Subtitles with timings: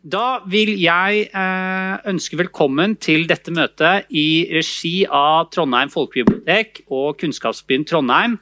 [0.00, 7.18] Da vil jeg eh, ønske velkommen til dette møtet i regi av Trondheim folkebibliotek og
[7.20, 8.38] Kunnskapsbyen Trondheim,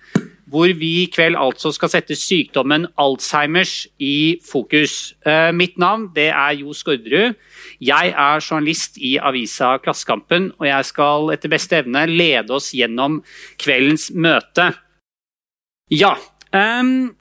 [0.46, 5.16] hvor vi i kveld altså skal sette sykdommen Alzheimers i fokus.
[5.26, 7.34] Eh, mitt navn det er Jo Skårderud.
[7.82, 13.18] Jeg er journalist i avisa Klassekampen, og jeg skal etter beste evne lede oss gjennom
[13.58, 14.70] kveldens møte.
[15.90, 16.14] Ja,
[16.54, 17.17] um,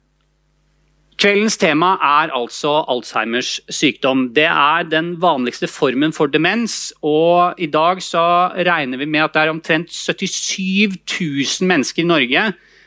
[1.18, 4.28] Kveldens tema er altså Alzheimers sykdom.
[4.36, 6.92] Det er den vanligste formen for demens.
[7.02, 12.06] og I dag så regner vi med at det er omtrent 77 000 mennesker i
[12.06, 12.44] Norge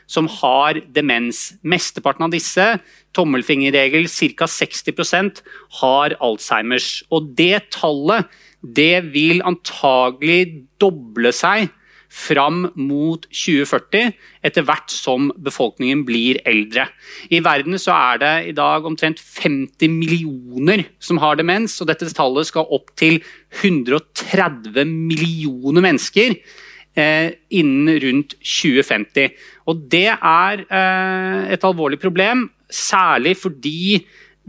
[0.08, 1.52] som har demens.
[1.60, 2.64] Mesteparten av disse,
[3.12, 4.48] tommelfingerregel ca.
[4.48, 5.44] 60%
[5.82, 7.02] har Alzheimers.
[7.12, 11.68] Og det tallet det vil antagelig doble seg
[12.12, 14.12] fram mot 2040,
[14.44, 16.86] etter hvert som befolkningen blir eldre.
[17.32, 22.50] I verden er det i dag omtrent 50 millioner som har demens, og dette tallet
[22.50, 23.22] skal opp til
[23.62, 29.32] 130 millioner mennesker eh, innen rundt 2050.
[29.72, 34.02] Og det er eh, et alvorlig problem, særlig fordi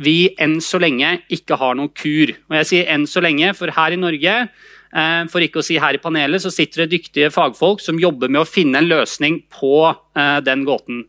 [0.03, 2.33] vi enn så lenge ikke har noen kur.
[2.49, 4.37] Og jeg sier enn så lenge, for her i Norge
[5.31, 8.43] for ikke å si her i panelet, så sitter det dyktige fagfolk som jobber med
[8.43, 11.05] å finne en løsning på eh, den gåten.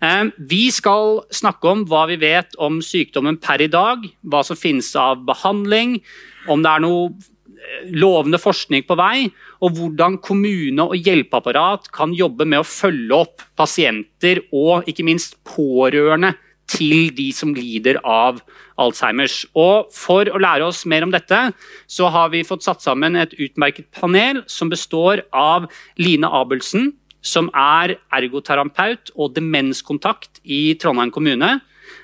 [0.00, 4.58] Eh, vi skal snakke om hva vi vet om sykdommen per i dag, hva som
[4.58, 5.98] finnes av behandling,
[6.48, 7.10] om det er noe
[7.90, 9.28] lovende forskning på vei,
[9.64, 15.36] og hvordan kommune og hjelpeapparat kan jobbe med å følge opp pasienter og ikke minst
[15.48, 16.34] pårørende
[16.68, 18.42] til de som lider av
[18.78, 19.42] Alzheimers.
[19.58, 21.40] Og For å lære oss mer om dette,
[21.88, 26.92] så har vi fått satt sammen et utmerket panel som består av Line Abelsen,
[27.24, 31.58] som er ergoterapeut og demenskontakt i Trondheim kommune.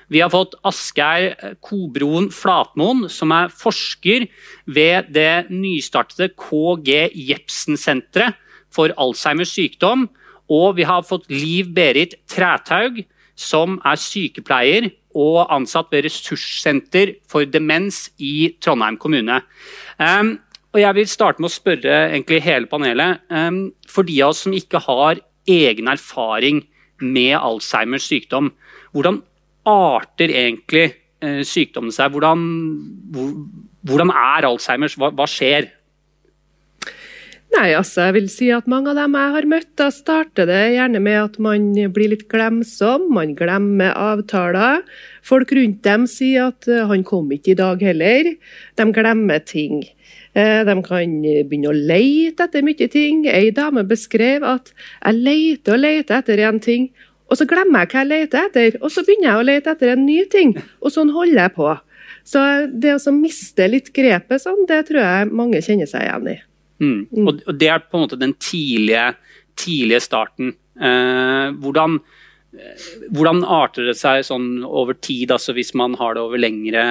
[0.09, 1.33] Vi har fått Asgeir
[1.65, 4.27] Kobroen Flatmoen, som er forsker
[4.65, 8.37] ved det nystartede KG Jepsen-senteret
[8.73, 10.09] for Alzheimers sykdom.
[10.51, 13.01] Og vi har fått Liv Berit Trætaug,
[13.35, 19.39] som er sykepleier og ansatt ved ressurssenter for demens i Trondheim kommune.
[19.99, 20.35] Um,
[20.75, 23.23] og jeg vil starte med å spørre egentlig hele panelet.
[23.31, 26.65] Um, for de av oss som ikke har egen erfaring
[26.99, 28.51] med Alzheimers sykdom,
[28.95, 29.21] hvordan
[29.67, 30.89] arter egentlig
[31.23, 32.11] uh, sykdommen seg?
[32.11, 32.43] Hvordan,
[33.15, 33.31] hvor,
[33.87, 34.97] hvordan er Alzheimers?
[34.99, 35.71] Hva, hva skjer?
[37.55, 40.61] Nei, altså, jeg vil si at Mange av dem jeg har møtt, da starter det
[40.75, 43.05] gjerne med at man blir litt glemsom.
[43.15, 44.81] Man glemmer avtaler.
[45.23, 48.35] Folk rundt dem sier at eh, 'han kom ikke i dag heller'.
[48.75, 49.85] De glemmer ting.
[50.35, 53.23] Eh, de kan begynne å leite etter mye ting.
[53.25, 56.89] Ei dame beskrev at 'jeg leter og leter etter en ting',
[57.31, 58.77] og så glemmer jeg hva jeg leter etter.
[58.81, 61.79] Og så begynner jeg å lete etter en ny ting, og sånn holder jeg på.
[62.25, 66.37] Så det å miste litt grepet sånn, det tror jeg mange kjenner seg igjen i.
[66.81, 67.07] Mm.
[67.09, 67.27] mm.
[67.27, 69.15] Og, Det er på en måte den tidlige,
[69.55, 70.53] tidlige starten.
[70.75, 71.99] Eh, hvordan,
[72.53, 76.85] eh, hvordan, arter det seg sånn over tid, altså hvis man har det over lengre,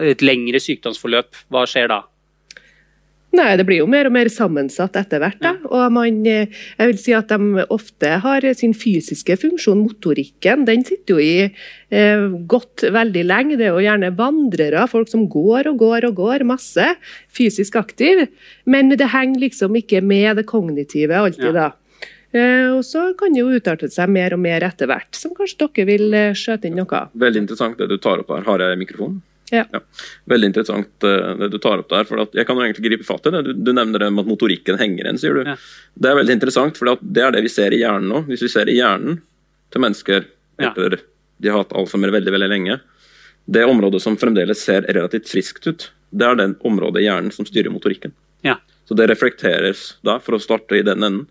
[0.00, 1.44] et lengre sykdomsforløp?
[1.50, 2.02] Hva skjer da?
[3.32, 5.38] Nei, Det blir jo mer og mer sammensatt etter hvert.
[5.40, 6.46] da, og man, eh,
[6.78, 10.64] jeg vil si at De ofte har sin fysiske funksjon, motorikken.
[10.66, 11.52] Den sitter jo i
[11.90, 13.56] eh, godt veldig lenge.
[13.56, 16.96] Det er jo gjerne vandrere, folk som går og går og går, masse.
[17.30, 18.26] Fysisk aktiv.
[18.66, 21.72] Men det henger liksom ikke med det kognitive alltid, da.
[22.32, 25.66] Eh, og så kan det jo utarte seg mer og mer etter hvert, som kanskje
[25.66, 27.10] dere vil eh, skjøte inn noe av.
[27.18, 28.44] Veldig interessant det du tar opp her.
[28.46, 29.18] Har jeg mikrofon?
[29.50, 29.64] Ja.
[29.72, 29.80] ja.
[30.30, 32.06] Veldig interessant uh, det du tar opp der.
[32.08, 33.42] for Jeg kan jo egentlig gripe fatt i det.
[33.48, 35.42] Du, du nevner det med at motorikken henger igjen, sier du.
[35.52, 35.56] Ja.
[35.94, 38.24] Det er veldig interessant, for det er det vi ser i hjernen nå.
[38.30, 39.20] Hvis vi ser i hjernen
[39.70, 40.28] til mennesker
[40.60, 41.00] etter
[41.40, 42.80] de har hatt alzheimer veldig veldig lenge,
[43.50, 47.46] det området som fremdeles ser relativt friskt ut, det er den området i hjernen som
[47.48, 48.12] styrer motorikken.
[48.90, 51.26] Så det reflekteres da, for å starte i den enden.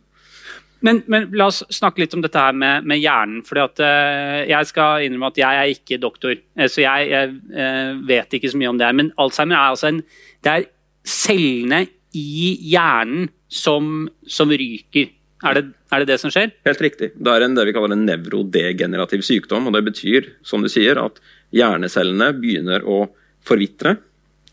[0.85, 3.44] Men, men, la oss snakke litt om dette her med, med hjernen.
[3.44, 8.00] at uh, Jeg skal innrømme at jeg er ikke doktor, uh, så jeg, jeg uh,
[8.07, 8.90] vet ikke så mye om det.
[8.95, 10.03] Men Alzheimer er altså en
[10.43, 10.67] Det er
[11.03, 11.85] cellene
[12.16, 15.11] i hjernen som, som ryker.
[15.46, 16.52] Er det, er det, det som skjer?
[16.67, 17.11] Helt riktig.
[17.16, 19.70] Det er en, det vi kaller en nevrodegenerativ sykdom.
[19.70, 21.20] og Det betyr som du sier, at
[21.55, 23.05] hjernecellene begynner å
[23.47, 23.96] forvitre.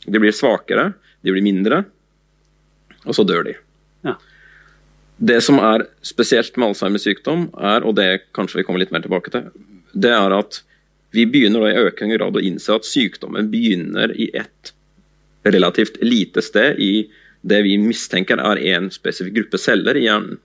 [0.07, 0.93] De blir svakere,
[1.27, 1.83] de blir mindre,
[3.07, 3.57] og så dør de.
[4.07, 4.15] Ja.
[5.17, 9.05] Det som er spesielt med Alzheimers sykdom, er, og det kanskje vi kommer litt mer
[9.05, 9.47] tilbake til,
[9.97, 10.61] det er at
[11.17, 14.73] vi begynner i økende grad å innse at sykdommen begynner i et
[15.47, 17.07] relativt lite sted i
[17.47, 20.41] det vi mistenker er en spesifikk gruppe celler i hjernen.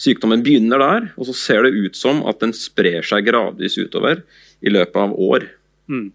[0.00, 4.22] Sykdommen begynner der, og så ser det ut som at den sprer seg gradvis utover
[4.64, 5.48] i løpet av år.
[5.90, 6.06] Mm.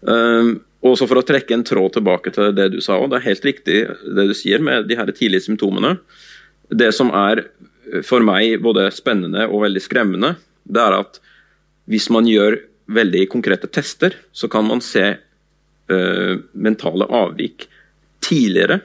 [0.00, 0.50] Um,
[0.80, 3.28] Og så For å trekke en tråd tilbake til det du sa, og det er
[3.28, 3.80] helt riktig
[4.16, 5.98] det du sier med de her tidlige symptomene.
[6.70, 7.44] Det som er
[8.06, 10.34] for meg både spennende og veldig skremmende,
[10.70, 11.18] det er at
[11.90, 17.66] hvis man gjør veldig konkrete tester, så kan man se uh, mentale avvik
[18.22, 18.80] tidligere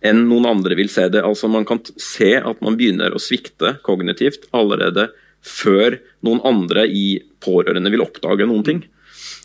[0.00, 1.20] enn noen andre vil se det.
[1.24, 5.10] Altså Man kan se at man begynner å svikte kognitivt allerede
[5.44, 8.80] før noen andre i pårørende vil oppdage noen ting.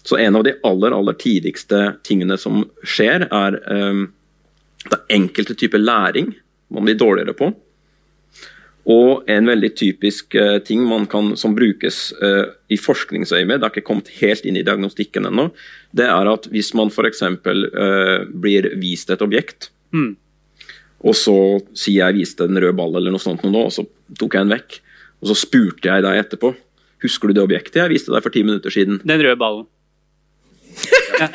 [0.06, 4.08] Så en av de aller aller tidligste tingene som skjer, er um,
[4.86, 6.34] det enkelte typer læring
[6.72, 7.50] man blir dårligere på.
[8.86, 13.88] Og en veldig typisk uh, ting kan, som brukes uh, i forskningsøyemed, det har ikke
[13.88, 15.48] kommet helt inn i diagnostikken ennå,
[15.98, 17.24] det er at hvis man f.eks.
[17.26, 20.12] Uh, blir vist et objekt, mm.
[21.02, 21.38] og så
[21.74, 23.88] sier jeg viste en rød ball eller noe sånt nå, og så
[24.20, 24.78] tok jeg den vekk,
[25.24, 26.54] og så spurte jeg deg etterpå
[27.04, 29.02] Husker du det objektet jeg viste deg for ti minutter siden?
[29.06, 29.66] Den røde ballen.
[31.16, 31.28] Ja,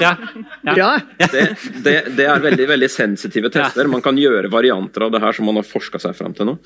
[0.00, 0.16] ja,
[0.62, 0.88] ja, ja.
[1.18, 1.44] Det,
[1.84, 3.88] det, det, er veldig veldig sensitive tester.
[3.88, 6.58] Man kan gjøre varianter av det her som man har forska seg frem til nå.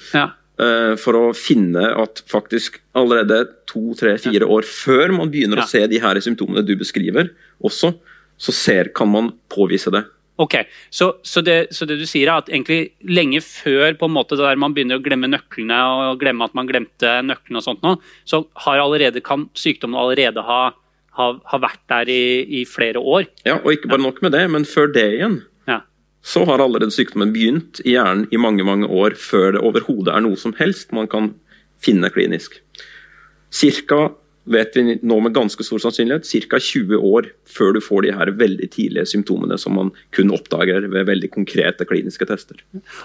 [0.56, 5.69] Uh, for å finne at faktisk allerede to, tre, fire år før man begynner å
[5.69, 7.31] se de her symptomene du beskriver,
[7.61, 7.93] også,
[8.40, 10.06] så ser, kan man påvise det.
[10.37, 10.55] Ok,
[10.90, 14.37] så, så, det, så, det, du sier er at egentlig lenge før på en måte
[14.37, 15.79] der man begynner å glemme nøklene
[16.11, 17.94] og glemme at man glemte nøklene, og sånt nå,
[18.29, 20.75] så har allerede, kan sykdommen allerede ha,
[21.16, 22.24] ha, har vært der i,
[22.60, 23.26] i, flere år?
[23.48, 25.40] Ja, og ikke bare nok med det, men før det igjen.
[25.68, 25.80] Ja.
[26.26, 30.24] Så har allerede sykdommen begynt i hjernen i mange mange år før det overhodet er
[30.24, 31.32] noe som helst man kan
[31.82, 32.60] finne klinisk.
[33.54, 34.10] Cirka
[34.46, 36.58] vet vi nå med ganske stor sannsynlighet ca.
[36.62, 41.08] 20 år før du får de her veldig tidlige symptomene som man kun oppdager ved
[41.08, 42.60] veldig konkrete kliniske tester.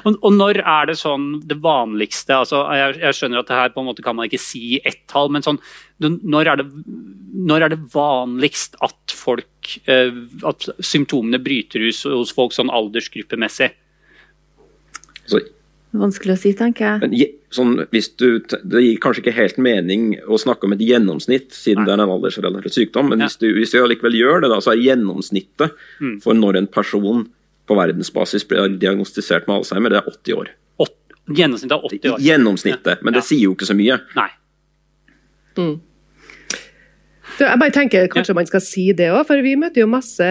[0.06, 3.74] Og, og når er det sånn det vanligste altså jeg, jeg, skjønner at det her
[3.74, 5.60] på en måte kan man ikke si ett tall, men sånn,
[6.02, 6.68] når, er det,
[7.52, 10.14] når er det vanligst at folk eh,
[10.48, 13.72] at symptomene bryter ut hos folk sånn aldersgruppemessig?
[15.30, 15.42] Så
[15.92, 17.00] Vanskelig å si, tenker jeg.
[17.02, 17.16] Men,
[17.52, 21.90] sånn, du, det gir kanskje ikke helt mening å snakke om et gjennomsnitt, siden Nei.
[21.90, 23.28] det er en aldersrelatert sykdom, men ja.
[23.28, 26.16] hvis, du, hvis, du, allikevel gjør det, da, så er gjennomsnittet mm.
[26.24, 27.26] for når en person
[27.68, 30.54] på verdensbasis blir diagnostisert med Alzheimer, det er 80 år.
[31.30, 32.24] Gjennomsnittet er 80 år.
[32.26, 34.00] Gjennomsnittet, men det sier jo ikke så mye.
[34.18, 34.30] Nei.
[35.60, 35.76] Mm.
[37.40, 38.38] Jeg bare tenker Kanskje ja.
[38.38, 40.28] man skal si det òg, for vi møter jo masse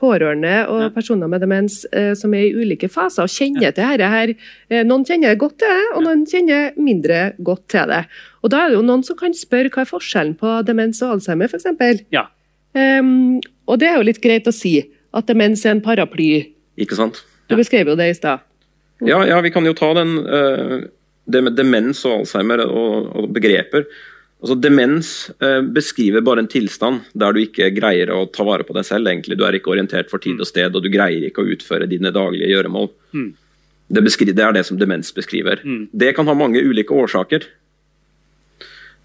[0.00, 0.90] pårørende og ja.
[0.94, 3.72] personer med demens eh, som er i ulike faser og kjenner ja.
[3.76, 4.34] til dette her.
[4.70, 8.04] Eh, noen kjenner godt til det, og noen kjenner mindre godt til det.
[8.42, 11.18] Og Da er det jo noen som kan spørre hva er forskjellen på demens og
[11.18, 12.06] Alzheimer, f.eks.
[12.14, 12.26] Ja.
[12.72, 14.78] Um, og det er jo litt greit å si
[15.12, 16.30] at demens er en paraply.
[16.80, 17.20] Ikke sant?
[17.50, 18.42] Du beskrev jo det i stad.
[19.04, 20.78] Ja, ja, vi kan jo ta den, uh,
[21.28, 23.86] det demens og Alzheimer og, og begreper.
[24.42, 25.08] Altså Demens
[25.38, 29.06] eh, beskriver bare en tilstand der du ikke greier å ta vare på deg selv.
[29.06, 29.38] egentlig.
[29.38, 32.10] Du er ikke orientert for tid og sted, og du greier ikke å utføre dine
[32.10, 32.90] daglige gjøremål.
[33.14, 33.30] Mm.
[33.92, 34.02] Det,
[34.32, 35.62] det, er det som demens beskriver.
[35.62, 35.84] Mm.
[35.94, 37.46] Det kan ha mange ulike årsaker.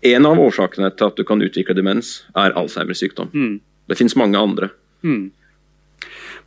[0.10, 3.30] En av årsakene til at du kan utvikle demens, er Alzheimers sykdom.
[3.34, 3.60] Mm.
[3.90, 4.72] Det finnes mange andre.
[5.06, 5.28] Mm.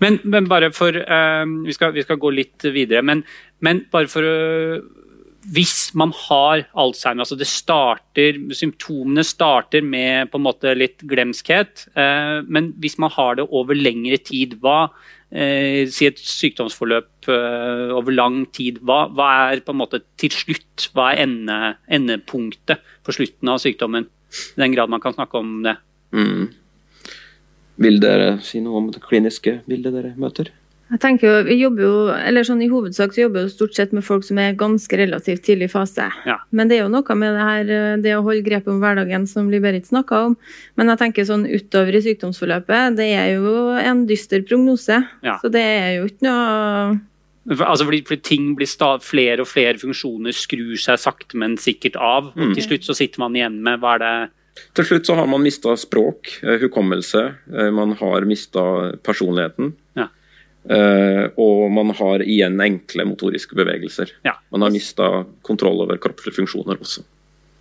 [0.02, 3.22] Men, men, bare for uh, vi, skal, vi, skal, gå litt videre, men,
[3.62, 4.34] men bare for å
[4.80, 4.99] uh,
[5.48, 10.28] hvis man har Alzheimer, altså starter, symptomene starter med
[10.76, 14.90] litt glemskhet, eh, men hvis man har det over lengre tid, hva
[15.32, 21.12] eh, Si et sykdomsforløp eh, over lang tid, hva, hva, er måte til slutt, hva
[21.14, 24.10] er ende, endepunktet for slutten av sykdommen?
[24.58, 25.78] I den grad man kan snakke om det.
[26.12, 26.50] Mm.
[27.80, 30.52] Vil dere si noe om det kliniske bildet dere møter?
[30.90, 33.92] Jeg tenker jo, vi jobber jo, eller sånn I hovedsak så jobber vi stort sett
[33.94, 36.08] med folk som er ganske relativt tidlig fase.
[36.26, 36.40] Ja.
[36.50, 37.70] Men det er jo noe med det her,
[38.02, 40.34] det å holde grepet om hverdagen som Liberit snakka om.
[40.74, 44.98] Men jeg tenker sånn utover i sykdomsforløpet, det er jo en dyster prognose.
[45.22, 45.38] Ja.
[45.38, 46.98] Så det er jo ikke noe
[47.50, 51.96] Altså fordi, fordi, ting blir stav, Flere og flere funksjoner skrur seg sakte, men sikkert
[51.96, 52.32] av.
[52.34, 52.54] og mm.
[52.58, 54.14] Til slutt så sitter man igjen med hva er det
[54.76, 57.22] Til slutt så har man mista språk, eh, hukommelse,
[57.54, 58.62] eh, man har mista
[59.06, 59.72] personligheten.
[59.96, 60.10] Ja.
[60.68, 64.12] Uh, og man har igjen enkle motoriske bevegelser.
[64.26, 64.34] Ja.
[64.52, 65.08] Man har mista
[65.46, 67.06] kontroll over kroppslige funksjoner også.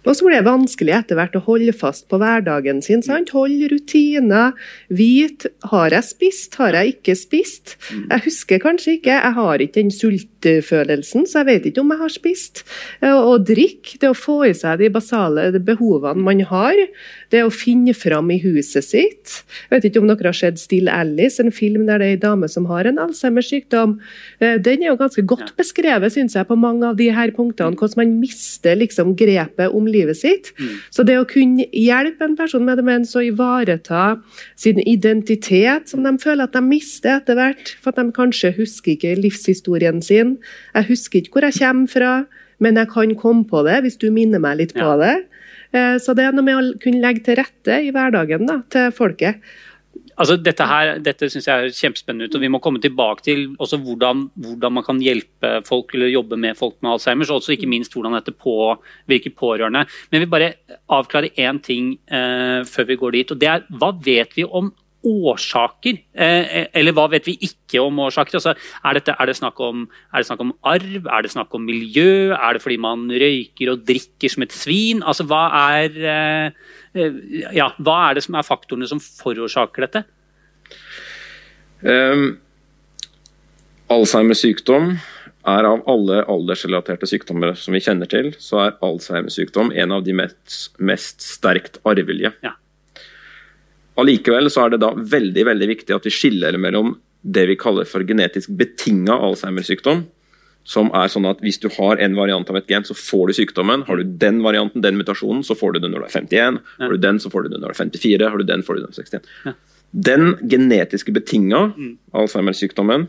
[0.08, 3.02] Og så blir det vanskelig etter hvert å holde fast på hverdagen sin.
[3.04, 3.34] sant?
[3.36, 4.56] Holde rutiner.
[4.88, 7.76] Vite har jeg spist, har jeg ikke spist.
[7.92, 8.06] Mm.
[8.14, 12.04] Jeg husker kanskje ikke, jeg har ikke den sultfølelsen, så jeg vet ikke om jeg
[12.04, 12.64] har spist.
[13.04, 16.80] Å og drikke, det å få i seg de basale behovene man har.
[17.30, 19.36] Det å finne fram i huset sitt.
[19.68, 22.22] Jeg vet ikke om dere har sett Still Alice, en film der det er ei
[22.22, 23.98] dame som har en Alzheimers sykdom.
[24.40, 27.76] Eh, den er jo ganske godt beskrevet, syns jeg, på mange av de her punktene.
[27.76, 30.52] Hvordan man mister liksom grepet om livet sitt.
[30.60, 30.74] Mm.
[30.96, 34.20] Så det å kunne hjelpe en person med demens å ivareta
[34.60, 38.96] sin identitet, som de føler at de mister etter hvert, for at de kanskje husker
[38.96, 40.38] ikke livshistorien sin.
[40.76, 42.14] Jeg husker ikke hvor jeg kommer fra,
[42.60, 44.98] men jeg kan komme på det hvis du minner meg litt på ja.
[45.00, 45.16] det.
[45.76, 48.94] Eh, så det er noe med å kunne legge til rette i hverdagen da, til
[48.96, 49.44] folket.
[50.20, 53.46] Altså, dette her, dette syns jeg er kjempespennende ut, og Vi må komme tilbake til
[53.60, 57.70] hvordan, hvordan, man kan hjelpe folk eller jobbe med folk med Alzheimers, og også ikke
[57.72, 59.86] minst hvordan dette påvirker pårørende.
[60.10, 60.52] Men jeg vil bare
[60.92, 63.32] avklare én ting eh, før vi går dit.
[63.32, 64.74] og det er Hva vet vi om
[65.06, 66.00] årsaker?
[66.12, 68.36] Eh, eller hva vet vi ikke om årsaker?
[68.40, 71.08] Altså, er, dette, er, det om, er, det snakk om, arv?
[71.08, 72.34] Er det snakk om miljø?
[72.36, 75.04] Er det fordi man røyker og drikker som et svin?
[75.04, 80.04] Altså, hva er, eh, ja, hva er det som er faktorene som forårsaker dette?
[81.82, 82.40] Um,
[83.90, 84.96] Alzheimers sykdom
[85.50, 90.04] er av alle aldersrelaterte sykdommer som vi kjenner til, så er Alzheimers sykdom en av
[90.06, 92.34] de mest, mest sterkt arvelige.
[92.46, 92.56] Ja.
[94.00, 97.88] Allikevel så er det da veldig veldig viktig at vi skiller mellom det vi kaller
[97.88, 100.06] for genetisk betinga Alzheimer-sykdom,
[100.70, 103.38] som er sånn at hvis du har en variant av et gen, så får du
[103.40, 103.88] sykdommen.
[103.88, 106.60] Har du den varianten, den mutasjonen, så får du det når du er 51.
[106.78, 108.28] Har du den, så får du det når du er 54.
[108.30, 109.32] Har du den, får du den når du er 61.
[109.48, 109.56] Ja.
[110.10, 111.96] Den genetiske betinga mm.
[112.22, 113.08] Alzheimer-sykdommen,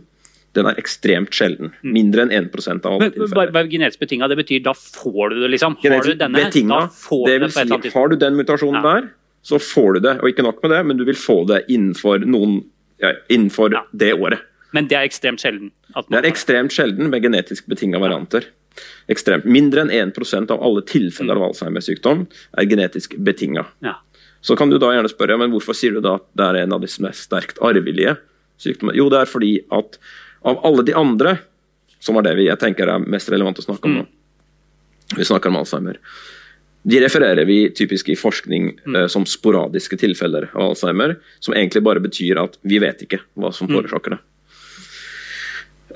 [0.56, 1.74] den er ekstremt sjelden.
[1.84, 1.90] Mm.
[1.98, 3.52] Mindre enn 1% av alle tilfeller.
[3.52, 5.76] Bare genetisk betinga, det betyr da får du det, liksom?
[5.84, 8.94] Har du denne, betinga, da får det vil det si, har du den mutasjonen ja.
[8.94, 9.10] der,
[9.52, 10.16] så får du det.
[10.24, 12.62] Og ikke nok med det, men du vil få det innenfor, noen,
[13.04, 13.84] ja, innenfor ja.
[13.92, 14.48] det året.
[14.72, 15.74] Men det er ekstremt sjelden?
[16.08, 18.46] Det er ekstremt sjelden med genetisk betinga varianter.
[19.10, 19.44] Ekstremt.
[19.44, 22.24] Mindre enn 1% av alle tilfeller av Alzheimers sykdom
[22.58, 23.66] er genetisk betinga.
[23.84, 23.98] Ja.
[24.40, 26.76] Så kan du da gjerne spørre men hvorfor sier du da at det er en
[26.76, 28.16] av de mest sterkt arvelige
[28.60, 28.96] sykdommene.
[28.98, 29.98] Jo, det er fordi at
[30.46, 31.36] av alle de andre,
[32.00, 35.18] som er det vi jeg tenker er mest relevant å snakke om nå, mm.
[35.18, 36.00] vi snakker om Alzheimer,
[36.82, 38.94] de refererer vi typisk i forskning mm.
[38.96, 43.52] uh, som sporadiske tilfeller av Alzheimer, som egentlig bare betyr at vi vet ikke hva
[43.52, 43.76] som mm.
[43.76, 44.20] forårsaker det.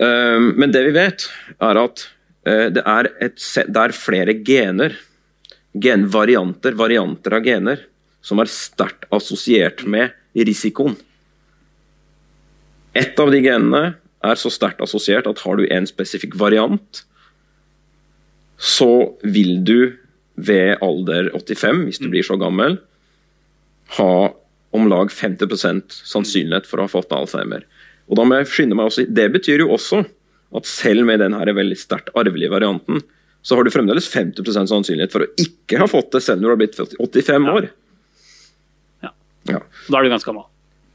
[0.00, 1.26] Uh, men det vi vet,
[1.62, 2.06] er at
[2.48, 4.96] uh, det, er et, det, er flere gener,
[5.74, 7.82] genvarianter, varianter av gener,
[8.24, 10.96] som er sterkt assosiert med risikoen.
[12.94, 13.82] Et av de genene
[14.24, 17.02] er så sterkt assosiert at har du en spesifikk variant,
[18.56, 19.78] så vil du
[20.34, 22.12] ved alder 85, hvis du mm.
[22.14, 22.78] blir så gammel,
[23.98, 24.14] ha
[24.74, 27.66] om lag 50% sannsynlighet for å ha fått Alzheimer.
[28.10, 30.04] Og da må jeg skynde meg også, Det betyr jo også
[30.54, 33.02] at selv med den veldig sterkt arvelige varianten,
[33.42, 36.52] så har du fremdeles 50% sannsynlighet for å ikke ha fått det selv når du
[36.54, 37.66] har blitt 85 år.
[39.04, 39.10] Ja.
[39.50, 39.60] ja.
[39.90, 40.46] Da er du ganske gammel.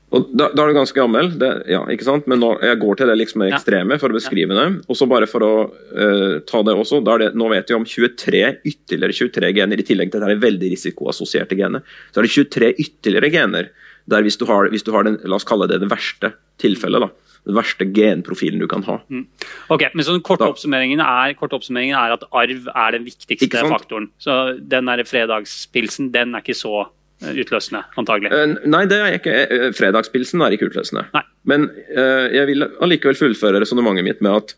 [0.10, 2.26] Og da, da, er du ganske gammel, det, ja, ikke sant?
[2.30, 4.66] men nå, jeg går til det liksom ekstreme for å beskrive det.
[4.90, 8.42] Og så bare for å uh, ta det også, det, Nå vet vi om 23
[8.72, 11.86] ytterligere 23 gener, i tillegg til dette veldig risikoassosierte genet.
[12.10, 13.70] Så er det 23 ytterligere gener
[14.10, 17.06] der hvis du har, hvis du har den, la oss kalle det det verste tilfellet,
[17.06, 19.00] da, den verste genprofilen du kan ha.
[19.10, 19.26] Mm.
[19.74, 23.66] Ok, men så den korte, oppsummeringen er, korte oppsummeringen er at arv er den viktigste
[23.72, 24.10] faktoren.
[24.22, 26.90] Så den der fredagspilsen, den er ikke så
[27.20, 28.32] Eh, utløsende, antagelig?
[28.32, 31.04] Uh, nei, det er ikke, uh, fredagspilsen er ikke utløsende.
[31.12, 31.26] Nei.
[31.50, 34.52] Men jeg vil allikevel fullføre resonnementet mitt med at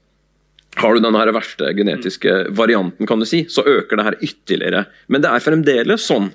[0.82, 2.56] har du den verste genetiske mm.
[2.58, 4.82] varianten, kan du si, så øker det her ytterligere.
[5.08, 6.32] Men det er fremdeles sånn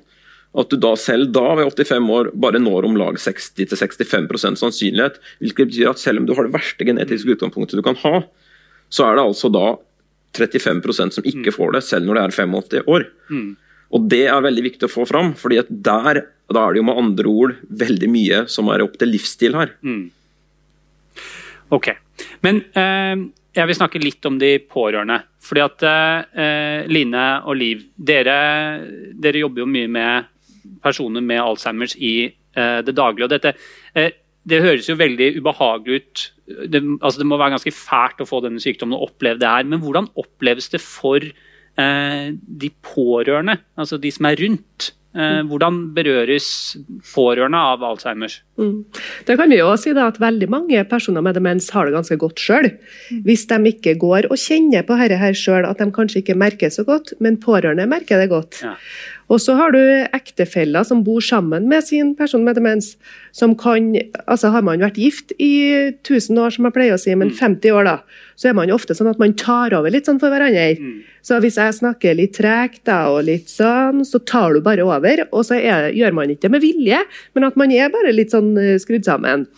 [0.56, 5.20] at du da selv da, ved 85 år, bare når om lag 60-65 sannsynlighet.
[5.42, 8.22] Hvilket betyr at selv om du har det verste genetiske utgangspunktet du kan ha,
[8.88, 9.66] så er det altså da
[10.36, 13.06] 35% som ikke får det, selv når det er 85 år.
[13.28, 13.50] Mm.
[13.96, 16.86] Og Det er veldig viktig å få fram, fordi at der da er det jo
[16.86, 19.72] med andre ord veldig mye som er opp til livsstil her.
[19.82, 20.04] Mm.
[21.74, 21.90] Ok.
[22.46, 23.24] Men eh,
[23.56, 25.18] jeg vil snakke litt om de pårørende.
[25.46, 28.38] Fordi at eh, Line og Liv, dere,
[29.14, 30.32] dere, jobber jo mye med
[30.82, 33.24] personer med Alzheimers i eh, det daglige.
[33.24, 33.54] og dette,
[33.94, 34.10] eh,
[34.46, 36.30] Det høres jo veldig ubehagelig ut.
[36.46, 39.64] Det, altså det må være ganske fælt å få denne sykdommen og oppleve det her.
[39.64, 41.20] Men hvordan oppleves det for
[41.76, 44.94] Eh, de pårørende, altså de som er rundt.
[45.12, 45.48] Eh, mm.
[45.50, 46.46] Hvordan berøres
[47.10, 48.38] pårørende av Alzheimers?
[48.56, 48.86] Mm.
[49.28, 52.16] Det kan vi jo si da, at Veldig mange personer med demens har det ganske
[52.20, 52.70] godt sjøl.
[53.10, 53.20] Mm.
[53.28, 56.72] Hvis de ikke går og kjenner på dette her sjøl, at de kanskje ikke merker
[56.72, 58.62] så godt, men pårørende merker det godt.
[58.64, 58.72] Ja.
[59.26, 59.80] Og så har du
[60.14, 62.96] ektefeller som bor sammen med sin person med demens.
[63.32, 63.92] som kan,
[64.26, 67.68] altså Har man vært gift i 1000 år, som jeg pleier å si, men 50
[67.68, 67.76] mm.
[67.76, 67.98] år, da,
[68.36, 70.78] så er man ofte sånn at man tar over litt sånn for hverandre.
[70.80, 71.02] Mm.
[71.26, 75.26] Så hvis jeg snakker litt tregt og litt sånn, så tar du bare over.
[75.32, 77.02] Og så er, gjør man ikke det med vilje,
[77.34, 79.48] men at man er bare litt sånn eh, skrudd sammen.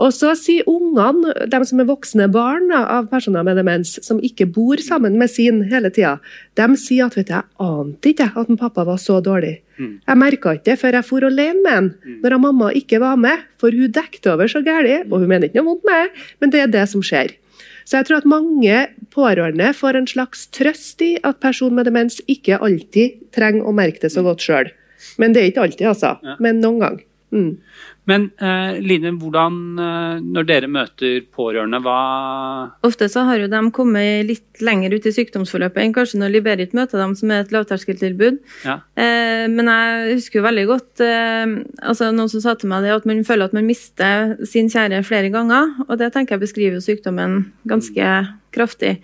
[0.00, 4.48] Og så sier ungene, de som er voksne barn av personer med demens, som ikke
[4.48, 6.16] bor sammen med sin hele tida,
[6.56, 9.58] de sier at vet du, jeg ante ikke at pappa var så dårlig.
[9.80, 9.92] Mm.
[10.06, 12.16] Jeg merka ikke det før jeg for alene med han, mm.
[12.24, 13.44] når mamma ikke var med.
[13.60, 16.54] For hun dekket over så galt, og hun mener ikke noe vondt med meg, men
[16.54, 17.36] det er det som skjer.
[17.88, 22.20] Så jeg tror at mange pårørende får en slags trøst i at person med demens
[22.30, 24.70] ikke alltid trenger å merke det så godt sjøl.
[25.20, 26.16] Men det er ikke alltid, altså.
[26.22, 26.36] Ja.
[26.44, 27.00] Men noen gang.
[27.34, 27.50] Mm.
[28.08, 31.98] Men eh, Line, hvordan, uh, når dere møter pårørende, hva
[32.86, 36.74] Ofte så har jo de kommet litt lenger ut i sykdomsforløpet enn kanskje når Liberit
[36.76, 38.40] møter dem, som er et lavterskeltilbud.
[38.66, 38.80] Ja.
[38.96, 43.06] Eh, men jeg husker jo veldig godt altså noen som sa til meg det at
[43.08, 45.70] man føler at man mister sin kjære flere ganger.
[45.88, 48.10] Og det tenker jeg beskriver sykdommen ganske
[48.54, 48.98] kraftig.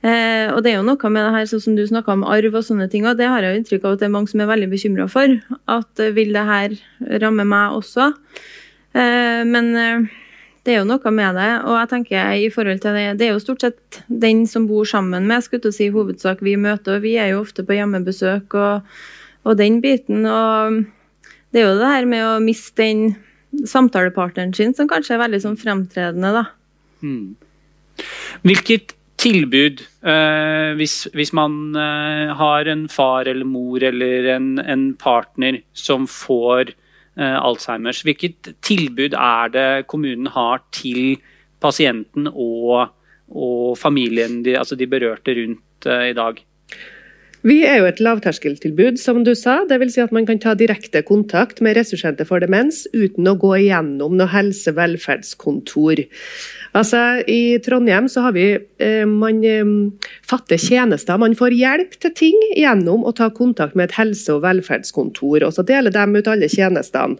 [0.00, 2.54] Eh, og det er jo noe med det her, sånn som du snakka om arv
[2.56, 4.40] og sånne ting, og det har jeg jo inntrykk av at det er mange som
[4.40, 5.36] er veldig bekymra for.
[5.68, 6.76] At eh, vil det her
[7.20, 8.08] ramme meg også?
[8.96, 10.08] Eh, men eh,
[10.64, 11.50] det er jo noe med det.
[11.66, 14.88] Og jeg tenker i forhold til det, det er jo stort sett den som bor
[14.88, 16.96] sammen med, skulle til å si hovedsak vi møter.
[16.96, 18.88] og Vi er jo ofte på hjemmebesøk og,
[19.44, 20.24] og den biten.
[20.24, 20.80] Og
[21.52, 25.42] det er jo det her med å miste den samtalepartneren sin som kanskje er veldig
[25.42, 26.44] sånn fremtredende, da.
[27.02, 27.36] Hmm.
[28.46, 34.86] Hvilket tilbud eh, hvis, hvis, man eh, har en far eller mor eller en, en
[35.00, 38.02] partner som får eh, Alzheimers.
[38.06, 41.18] Hvilket tilbud er det kommunen har til
[41.60, 42.94] pasienten og,
[43.28, 46.40] og familien, de, altså de berørte rundt i dag?
[47.40, 49.62] Vi er jo et lavterskeltilbud, som du sa.
[49.68, 49.94] Dvs.
[49.94, 54.18] Si at man kan ta direkte kontakt med Ressurssenter for demens uten å gå igjennom
[54.18, 56.04] noe helse- velferdskontor.
[56.76, 59.64] Altså, I Trondheim så har vi eh, man eh,
[60.28, 61.16] fatter tjenester.
[61.18, 65.46] Man får hjelp til ting gjennom å ta kontakt med et helse- og velferdskontor.
[65.48, 67.16] og Så deler de ut alle tjenestene.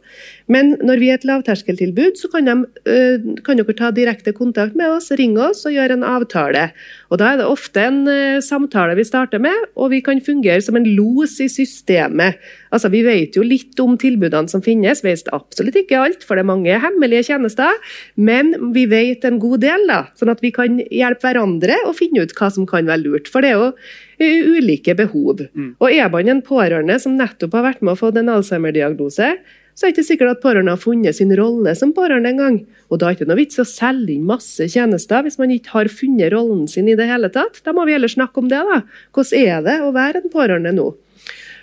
[0.50, 4.76] Men når vi er et lavterskeltilbud, så kan, de, eh, kan dere ta direkte kontakt
[4.76, 6.70] med oss, ringe oss og gjøre en avtale.
[7.10, 10.58] Og Da er det ofte en eh, samtale vi starter med, og vi kan fungere
[10.66, 12.40] som en los i systemet.
[12.74, 16.34] Altså, Vi vet jo litt om tilbudene som finnes, vi vet absolutt ikke alt, for
[16.34, 17.78] det er mange hemmelige tjenester.
[18.16, 22.26] Men vi vet en god del, da, sånn at vi kan hjelpe hverandre og finne
[22.26, 23.30] ut hva som kan være lurt.
[23.30, 23.70] For det er jo
[24.18, 25.46] eh, ulike behov.
[25.54, 25.76] Mm.
[25.78, 29.36] Og Er man en pårørende som nettopp har vært med å få en Alzheimer-diagnose,
[29.80, 32.58] så er det ikke sikkert at pårørende har funnet sin rolle som pårørende engang.
[32.92, 35.72] Og da er det ikke noe vits å selge inn masse tjenester hvis man ikke
[35.72, 37.62] har funnet rollen sin i det hele tatt.
[37.64, 38.82] Da må vi heller snakke om det, da.
[39.16, 40.90] Hvordan er det å være en pårørende nå?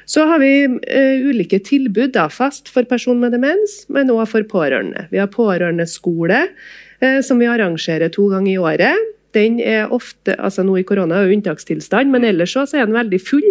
[0.10, 4.50] Så har vi uh, ulike tilbud da, fast for person med demens, men òg for
[4.50, 5.06] pårørende.
[5.14, 6.42] Vi har pårørendeskole,
[7.04, 9.14] uh, som vi arrangerer to ganger i året.
[9.38, 12.98] Den er ofte, altså Nå i korona er jo unntakstilstand, men ellers så er den
[12.98, 13.48] veldig full.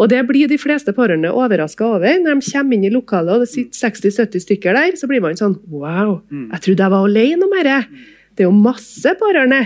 [0.00, 2.18] Og Det blir de fleste pårørende overraska over.
[2.20, 5.38] Når de kommer inn i lokalet og det sitter 60-70 stykker der, så blir man
[5.38, 6.48] sånn Wow, mm.
[6.56, 8.06] jeg trodde jeg var alene om dette.
[8.34, 9.62] Det er jo masse pårørende.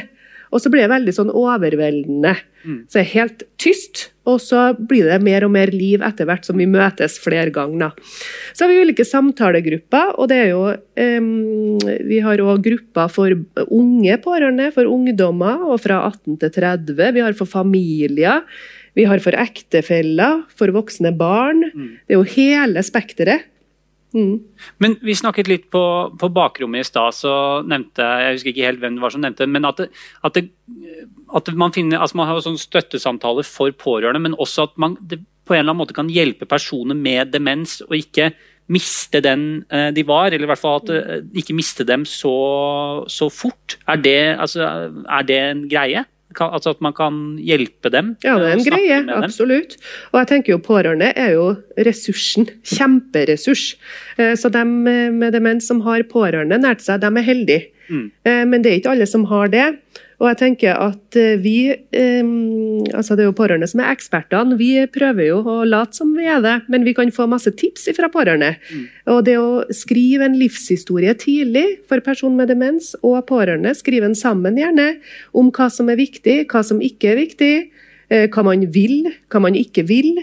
[0.54, 2.36] Og så blir det veldig sånn overveldende.
[2.62, 2.76] Mm.
[2.86, 6.46] Så det er helt tyst, og så blir det mer og mer liv etter hvert
[6.46, 7.92] som vi møtes flere ganger.
[8.54, 13.34] Så har vi ulike samtalegrupper, og det er jo um, Vi har òg grupper for
[13.66, 17.02] unge pårørende, for ungdommer, og fra 18 til 30.
[17.18, 18.46] Vi har for familier.
[18.94, 21.66] Vi har for ektefeller, for voksne barn.
[21.74, 21.90] Mm.
[22.06, 23.50] Det er jo hele spekteret.
[24.14, 24.38] Mm.
[24.78, 25.82] Men vi snakket litt på,
[26.20, 27.34] på bakrommet i stad, så
[27.66, 29.88] nevnte jeg husker ikke helt hvem det var som nevnte men at, det,
[30.22, 30.44] at, det,
[31.34, 35.52] at man, finner, altså man har sånn støttesamtaler for pårørende, men også at man på
[35.52, 38.30] en eller annen måte kan hjelpe personer med demens og ikke
[38.72, 42.32] miste den eh, de var, eller i hvert fall at eh, ikke miste dem så,
[43.12, 43.76] så fort.
[43.90, 44.70] Er det, altså,
[45.04, 46.04] er det en greie?
[46.40, 48.14] Altså at man kan hjelpe dem?
[48.24, 49.00] Ja, det er en greie.
[49.18, 49.76] Absolutt.
[50.12, 51.50] Og jeg tenker jo pårørende er jo
[51.86, 52.48] ressursen.
[52.66, 53.74] Kjemperessurs.
[54.18, 57.70] Eh, så de med demens som har pårørende nært seg, de er heldige.
[57.88, 58.06] Mm.
[58.24, 59.68] Eh, men det er ikke alle som har det.
[60.22, 61.56] Og jeg tenker at eh, vi,
[62.94, 64.58] altså Det er jo pårørende som er ekspertene.
[64.60, 67.88] Vi prøver jo å late som vi er det, men vi kan få masse tips
[67.96, 68.54] fra pårørende.
[68.70, 68.84] Mm.
[69.14, 74.18] Og det å skrive en livshistorie tidlig for person med demens og pårørende, skrive en
[74.18, 74.94] sammen gjerne,
[75.34, 77.54] om hva som er viktig, hva som ikke er viktig,
[78.10, 80.14] eh, hva man vil, hva man ikke vil.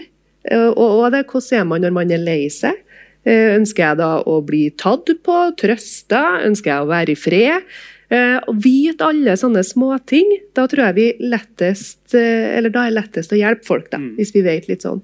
[0.48, 2.80] Eh, og det, hvordan er man når man er lei seg?
[3.22, 6.42] Ønsker jeg da å bli tatt på, trøsta?
[6.42, 7.68] Ønsker jeg å være i fred?
[8.12, 12.98] Eh, å vite alle sånne småting, da tror jeg vi lettest eh, Eller da er
[12.98, 14.12] lettest å hjelpe folk, da, mm.
[14.18, 15.00] hvis vi vet litt sånn.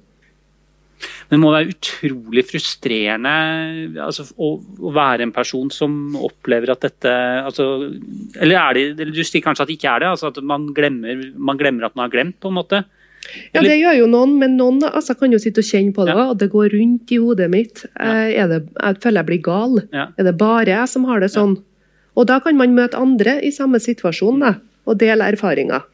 [1.29, 3.33] Men det må være utrolig frustrerende
[4.03, 7.13] altså, å, å, være en person som opplever at dette
[7.47, 7.69] altså,
[8.35, 10.13] Eller er det, eller du sier kanskje at det ikke er det?
[10.17, 12.83] Altså at man glemmer, man glemmer at man har glemt, på en måte?
[13.53, 16.15] Ja, det gjør jo noen, men noen altså, kan jo sitte og kjenne på det,
[16.17, 16.29] ja.
[16.33, 17.83] og det går rundt i hodet mitt.
[17.93, 18.13] Ja.
[18.25, 19.81] Eh, det, jeg føler jeg blir gal.
[19.93, 20.07] Ja.
[20.17, 21.59] Er det bare jeg som har det sånn?
[22.19, 24.57] Og da kan man møte andre i samme situasjon da,
[24.89, 25.87] og dele erfaringer.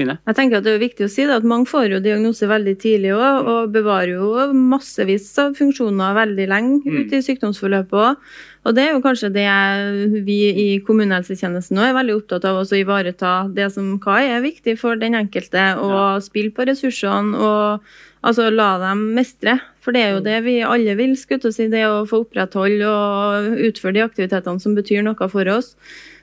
[0.00, 2.74] Jeg tenker at Det er viktig å si da, at Mange får jo diagnose veldig
[2.80, 6.96] tidlig også, og bevarer jo massevis av funksjoner veldig lenge mm.
[7.02, 7.92] ute i sykdomsforløpet.
[7.92, 8.51] Også.
[8.62, 12.78] Og Det er jo kanskje det vi i kommunehelsetjenesten nå er veldig opptatt av å
[12.78, 16.06] ivareta det som hva er viktig for den enkelte, og ja.
[16.22, 17.82] spille på ressursene og
[18.22, 19.58] altså, la dem mestre.
[19.82, 20.26] For det er jo mm.
[20.28, 24.78] det vi alle vil, skulle si, det å få opprettholde og utføre de aktivitetene som
[24.78, 25.74] betyr noe for oss.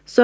[0.08, 0.24] Så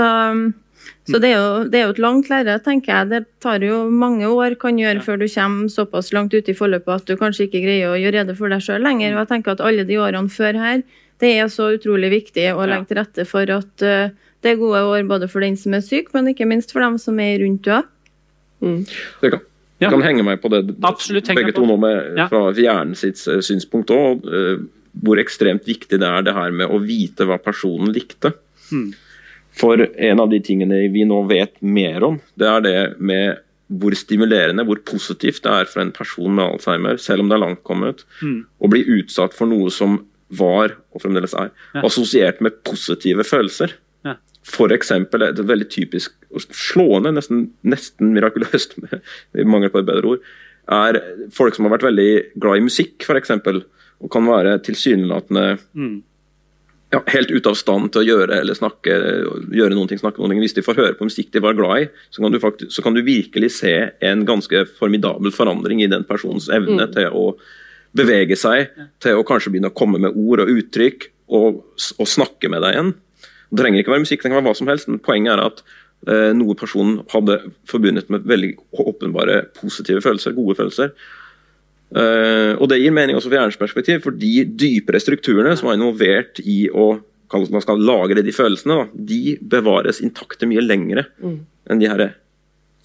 [1.06, 3.10] så det er, jo, det er jo et langt lerret, tenker jeg.
[3.12, 6.94] Det tar jo mange år kan gjøre før du kommer såpass langt ut i forløpet
[6.96, 9.14] at du kanskje ikke greier å gjøre rede for deg sjøl lenger.
[9.14, 10.82] Og jeg tenker at alle de årene før her,
[11.24, 14.84] det er så utrolig viktig å legge til rette for at uh, det er gode
[14.92, 17.70] år både for den som er syk, men ikke minst for dem som er rundt
[17.72, 17.88] òg.
[18.66, 18.82] Mm.
[19.22, 19.46] Det kan,
[19.84, 19.92] ja.
[19.94, 22.28] kan henge meg på det Absolutt, begge to nå med, ja.
[22.32, 24.26] fra hjernen sitt eh, synspunkt òg.
[24.28, 28.32] Uh, eh, hvor ekstremt viktig det er det her med å vite hva personen likte.
[28.72, 28.94] Mm.
[29.56, 33.96] For en av de tingene vi nå vet mer om, det er det med hvor
[33.98, 37.64] stimulerende, hvor positivt det er for en person med Alzheimer, selv om det er langt
[37.68, 38.38] kommet, mm.
[38.62, 39.98] å bli utsatt for noe som
[40.34, 41.84] var, og fremdeles er, ja.
[41.86, 43.76] assosiert med positive følelser.
[44.06, 44.18] Ja.
[44.46, 48.78] Det er veldig typisk slående, nesten, nesten mirakuløst,
[49.42, 50.28] i mangel på et bedre ord,
[50.66, 51.00] er
[51.34, 52.12] folk som har vært veldig
[52.42, 53.38] glad i musikk, f.eks.,
[54.04, 55.96] og kan være tilsynelatende mm
[56.96, 58.96] ja, helt ute av stand til å gjøre eller snakke
[59.54, 60.44] gjøre noen ting, snakke noen ting.
[60.44, 62.86] Hvis de får høre på musikk de var glad i, så kan du, faktisk, så
[62.86, 63.74] kan du virkelig se
[64.06, 66.96] en ganske formidabel forandring i den personens evne mm.
[66.96, 67.28] til å
[67.96, 71.64] bevege seg, til å kanskje begynne å komme med ord og uttrykk og,
[71.96, 72.94] og snakke med deg igjen.
[73.50, 75.62] Det trenger ikke være musikk, det kan være hva som helst, men poenget er at
[76.10, 80.92] eh, noe personen hadde forbundet med veldig åpenbare positive følelser, gode følelser,
[81.94, 85.80] Eh, og Det gir mening også fra hjernens perspektiv, for de dypere strukturene som er
[85.80, 86.96] involvert i å
[87.36, 91.40] man skal lagre de følelsene, da, de bevares intakte mye lengre mm.
[91.74, 92.04] enn de her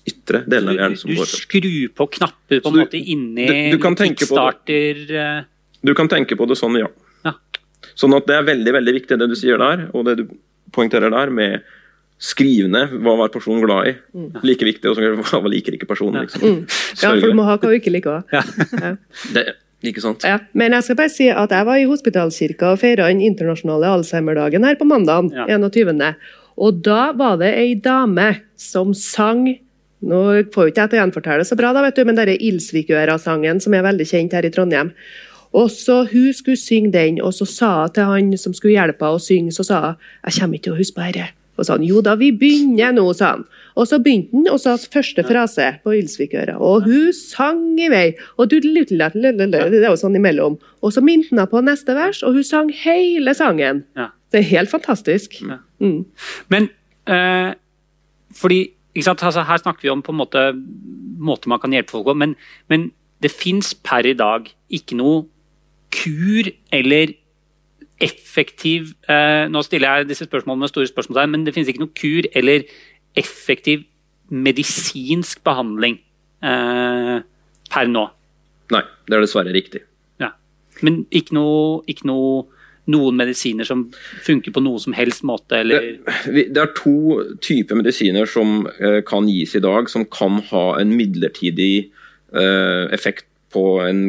[0.08, 0.98] ytre delen av hjernen.
[1.00, 5.42] som Du, du skrur på knapper på en måte inni du, du kickstarter det, eh.
[5.82, 6.88] du kan tenke på det sånn, ja.
[7.26, 7.34] ja.
[7.98, 10.24] Sånn at det er veldig veldig viktig det du sier der, og det du
[10.74, 11.68] poengterer der med
[12.20, 13.92] Skriv ned hva var personen glad i.
[14.12, 14.42] Mm.
[14.44, 16.26] Like viktig som hva liker ikke personen.
[16.26, 16.42] Liksom.
[16.44, 16.58] Mm.
[17.00, 18.26] Ja, for du må ha hva du ikke liker.
[18.28, 18.42] Ja.
[18.76, 18.90] ja.
[19.34, 19.44] Det,
[19.88, 20.26] ikke sant?
[20.28, 20.36] Ja.
[20.52, 24.68] Men jeg skal bare si at jeg var i Hospitalskirka og feira den internasjonale Alzheimer-dagen
[24.68, 25.46] her på mandag, ja.
[25.56, 26.04] 21.
[26.60, 29.46] Og da var det ei dame som sang
[30.00, 30.20] Nå
[30.54, 33.60] får jo ikke jeg til å gjenfortelle så bra, da, vet du, men denne Ildsvikøra-sangen
[33.60, 34.94] som er veldig kjent her i Trondheim.
[35.56, 39.04] Og så Hun skulle synge den, og så sa hun til han som skulle hjelpe
[39.04, 41.34] henne å synge, så sa hun jeg kommer ikke til å huske på dette.
[41.60, 43.42] Og sa han jo da, vi begynner nå, sa han.
[43.76, 46.56] Og så begynte han, og sa første frase på Ildsvikøra.
[46.56, 48.06] Og hun sang i vei.
[48.38, 50.56] Og du, det er jo sånn imellom.
[50.80, 53.84] Og så minte han på neste vers, og hun sang hele sangen.
[53.98, 54.08] Ja.
[54.30, 55.40] Det er helt fantastisk.
[55.82, 56.04] Mm.
[56.48, 56.70] Men
[57.10, 57.52] eh,
[58.38, 58.62] fordi
[58.96, 60.44] altså, Her snakker vi om på en måte
[61.20, 62.34] måter man kan hjelpe folk på, men,
[62.68, 62.90] men
[63.22, 65.26] det fins per i dag ikke noe
[65.90, 67.12] kur eller
[68.00, 71.96] effektiv eh, Nå stiller jeg disse spørsmålene med store spørsmålstegn, men det finnes ikke noe
[71.96, 72.64] kur eller
[73.18, 73.84] effektiv
[74.30, 75.98] medisinsk behandling
[76.46, 77.18] eh,
[77.70, 78.06] per nå.
[78.70, 79.82] Nei, det er dessverre riktig.
[80.22, 80.30] Ja.
[80.86, 82.46] Men ikke noe, ikke noe
[82.90, 83.86] noen medisiner som
[84.26, 85.62] funker på noen som helst måte?
[85.62, 85.88] Eller?
[86.26, 90.64] Det, det er to typer medisiner som eh, kan gis i dag, som kan ha
[90.80, 91.74] en midlertidig
[92.34, 94.02] eh, effekt på, en,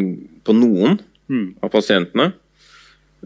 [0.45, 0.99] på noen
[1.31, 1.47] mm.
[1.61, 2.31] av pasientene.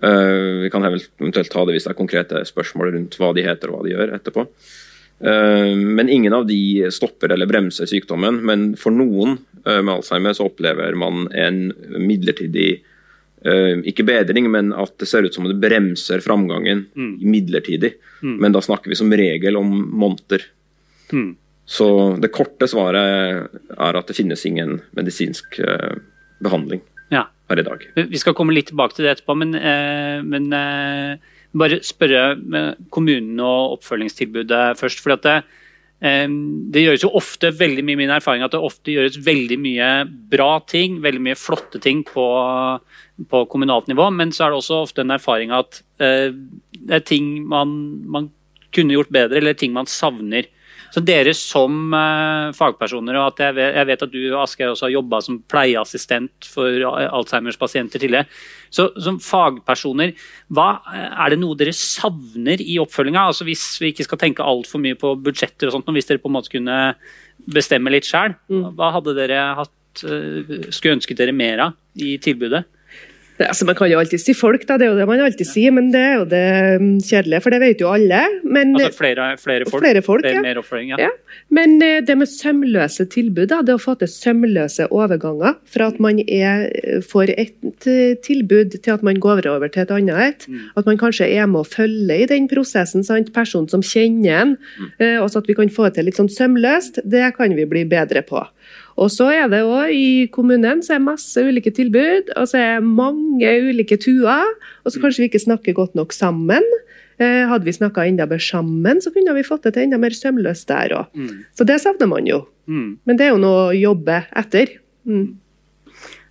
[0.04, 3.72] Eh, vi kan eventuelt ta det hvis det er konkrete spørsmål rundt hva de heter
[3.72, 4.50] og hva de gjør etterpå.
[5.16, 8.42] Uh, men ingen av de stopper eller bremser sykdommen.
[8.44, 12.82] Men for noen uh, med Alzheimer så opplever man en midlertidig
[13.46, 17.12] ikke bedring, men at det ser ut som det bremser framgangen mm.
[17.22, 17.92] midlertidig.
[18.24, 18.40] Mm.
[18.42, 20.48] Men da snakker vi som regel om måneder.
[21.14, 21.36] Mm.
[21.70, 21.88] Så
[22.22, 25.60] det korte svaret er at det finnes ingen medisinsk
[26.42, 26.82] behandling
[27.48, 27.86] per i dag.
[28.10, 33.40] Vi skal komme litt tilbake til det etterpå, men, uh, men eh, bare spørre kommunen
[33.40, 35.04] og oppfølgingstilbudet først.
[35.04, 35.44] for det, eh,
[36.00, 39.90] det gjøres jo ofte veldig mye min erfaring at det ofte gjøres veldig mye
[40.32, 42.26] bra ting, veldig mye flotte ting på,
[43.32, 47.48] på kommunalt nivå, men så er det også ofte en erfaring at det er ting
[47.48, 47.72] man,
[48.12, 48.30] man
[48.76, 50.50] kunne gjort bedre, eller ting man savner.
[50.96, 54.86] Så dere som uh, fagpersoner, og at jeg vet, jeg vet at du Asgeir også
[54.88, 58.30] har jobba som pleieassistent for Alzheimers pasienter tidligere.
[58.72, 60.14] Så som fagpersoner,
[60.56, 63.26] hva, er det noe dere savner i oppfølginga?
[63.34, 66.32] Altså hvis vi ikke skal tenke altfor mye på budsjetter og sånt, hvis dere på
[66.32, 66.80] en måte kunne
[67.52, 68.70] bestemme litt sjøl, mm.
[68.80, 72.64] hva hadde dere hatt, skulle ønsket dere mer av i tilbudet?
[73.44, 74.78] Altså, man kan jo alltid si folk, da.
[74.80, 76.46] det er jo det man alltid sier, men det er jo det
[76.80, 78.22] mm, kjedelige, for det vet jo alle.
[78.48, 79.84] Men, altså flere, flere folk?
[79.84, 80.44] Flere folk flere, ja.
[80.46, 81.10] Mer oppfølging, ja.
[81.10, 81.42] ja.
[81.54, 86.00] Men eh, det med sømløse tilbud, da, det å få til sømløse overganger fra at
[86.04, 90.24] man er, eh, får et eh, tilbud til at man går over til et annet
[90.30, 90.48] et.
[90.48, 90.64] Mm.
[90.80, 93.34] At man kanskje er med å følge i den prosessen, sant?
[93.36, 94.56] personen som kjenner en.
[94.80, 95.20] Mm.
[95.26, 98.46] Også at vi kan få til litt sånn sømløst, det kan vi bli bedre på.
[98.96, 102.86] Og så er det òg i kommunen så er masse ulike tilbud, og så er
[102.86, 104.54] mange ulike tuer.
[104.86, 106.64] Og så kanskje vi ikke snakker godt nok sammen.
[107.20, 110.16] Eh, hadde vi snakka enda bedre sammen, så kunne vi fått det til enda mer
[110.16, 111.12] sømløst der òg.
[111.16, 111.44] Mm.
[111.56, 112.46] Så det savner man jo.
[112.68, 113.00] Mm.
[113.08, 114.78] Men det er jo noe å jobbe etter.
[115.08, 115.36] Mm.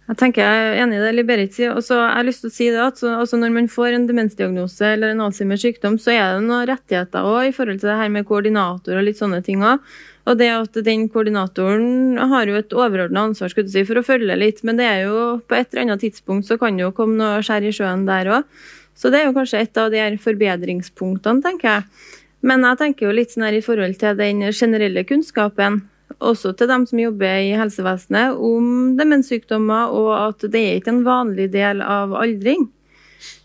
[0.05, 1.73] Jeg tenker jeg er enig i det Liberit sier.
[1.73, 3.97] Og så har jeg lyst til å si det at så, altså Når man får
[3.97, 7.89] en demensdiagnose eller en Alzheimers sykdom, så er det noen rettigheter òg i forhold til
[7.89, 9.81] det her med koordinator og litt sånne ting òg.
[10.25, 14.07] Og det at den koordinatoren har jo et overordna ansvar skulle du si, for å
[14.07, 16.95] følge litt, men det er jo på et eller annet tidspunkt så kan det jo
[16.97, 18.61] komme noe skjær i sjøen der òg.
[18.97, 22.13] Så det er jo kanskje et av de her forbedringspunktene, tenker jeg.
[22.47, 25.83] Men jeg tenker jo litt sånn her i forhold til den generelle kunnskapen,
[26.25, 31.05] også til dem som jobber i helsevesenet, om demenssykdommer, og at det er ikke en
[31.07, 32.69] vanlig del av aldring.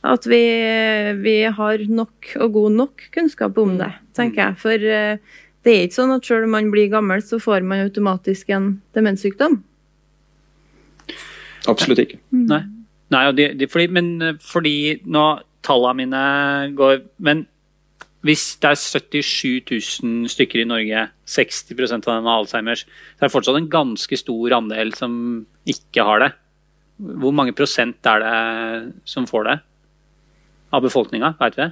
[0.06, 0.42] At vi,
[1.24, 4.60] vi har nok og god nok kunnskap om det, tenker jeg.
[4.62, 7.84] For eh, det er ikke sånn at selv om man blir gammel, så får man
[7.84, 9.60] automatisk en demenssykdom.
[11.68, 12.20] Absolutt ikke.
[12.32, 12.46] Mm.
[12.50, 12.62] Nei.
[13.10, 14.76] Nei de, de, fordi, men eh, fordi
[15.10, 15.24] nå
[15.66, 16.20] tallene mine
[16.78, 17.48] går Men
[18.26, 19.72] hvis det er 77
[20.04, 24.20] 000 stykker i Norge, 60% av dem har Alzheimers, så er det fortsatt en ganske
[24.20, 25.14] stor andel som
[25.72, 26.30] ikke har det.
[27.00, 28.34] Hvor mange prosent er det
[29.08, 29.56] som får det?
[30.76, 31.72] Av befolkninga, veit vi det?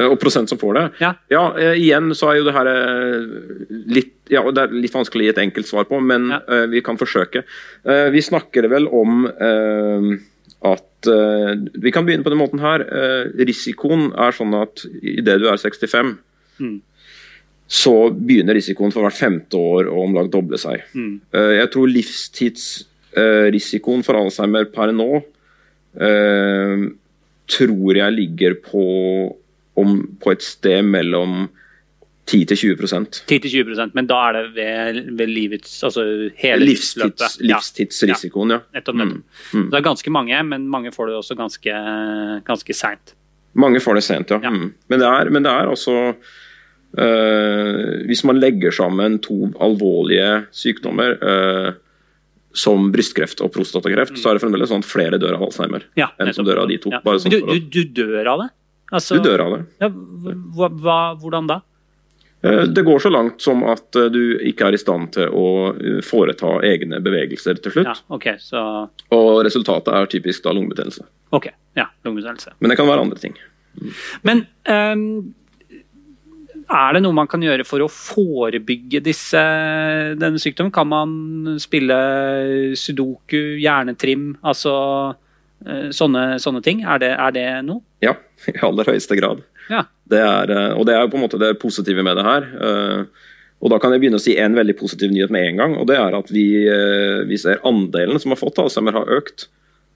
[0.00, 0.82] Eh, og prosent som får det.
[1.02, 1.10] Ja.
[1.32, 2.74] ja uh, igjen så er jo det her uh,
[3.92, 6.38] litt ja, det er litt vanskelig å gi et enkelt svar på, men ja.
[6.46, 7.40] uh, vi kan forsøke.
[8.14, 11.08] vi snakker vel om at
[11.82, 12.84] Vi kan begynne på den måten her.
[13.48, 16.18] risikoen er sånn at idet du er 65,
[16.60, 16.80] mm.
[17.66, 20.80] så begynner risikoen for hvert femte år å om lag doble seg.
[20.92, 21.20] Mm.
[21.56, 25.22] jeg tror livstidsrisikoen for Alzheimer per nå
[27.50, 28.84] tror jeg ligger på
[29.78, 31.48] om, på et sted mellom
[32.30, 36.04] 10 til 20% 10 til 20% Men da er det ved, ved livets altså
[36.38, 38.60] hele Livstids, livstidsrisikoen, ja.
[38.76, 39.24] Nettopp, nettopp.
[39.52, 39.58] Mm.
[39.58, 39.70] Mm.
[39.70, 41.80] Det er ganske mange, men mange får det også ganske,
[42.46, 43.14] ganske seint.
[43.58, 44.38] Mange får det sent, ja.
[44.44, 44.50] ja.
[44.50, 44.70] Mm.
[44.88, 45.96] Men, det er, men, det er, også
[46.98, 51.72] øh, Hvis man legger sammen to alvorlige sykdommer øh,
[52.54, 54.22] som brystkreft og prostatakreft, mm.
[54.22, 56.70] så er det fremdeles sånn at flere dør av Alzheimer ja, enn som dør av
[56.70, 56.90] de to.
[56.94, 57.02] Ja.
[57.02, 58.48] Sånn du, du, du, dør av det?
[58.90, 59.64] Altså, du dør av det.
[59.82, 61.60] Ja, hva, hvordan da?
[62.42, 65.48] Eh, det går så langt som at eh, du ikke er i stand til å
[65.74, 67.90] eh, foreta egne bevegelser til slutt.
[67.90, 68.62] Ja, okay, så...
[69.12, 71.04] Og resultatet er typisk da lungebetennelse.
[71.36, 72.56] Ok, ja, lungebetennelse.
[72.58, 73.36] Men det kan være andre ting.
[74.26, 75.04] Men um,
[76.70, 79.42] er det noe man kan gjøre for å forebygge disse,
[80.18, 80.72] denne sykdommen?
[80.74, 81.12] Kan man
[81.62, 81.98] spille
[82.78, 84.74] sudoku, hjernetrim, altså
[85.92, 86.84] sånne, sånne ting?
[86.88, 87.82] Er det, er det noe?
[88.00, 88.14] Ja,
[88.48, 89.42] i aller høyeste grad.
[89.70, 89.84] Ja.
[90.10, 92.46] Det er, eh, og det er på en måte det positive med det her.
[92.66, 93.26] Eh,
[93.60, 95.76] og Da kan jeg begynne å si en veldig positiv nyhet med en gang.
[95.76, 99.48] og det er at Vi, eh, vi ser andelen som har fått Alzheimer, har økt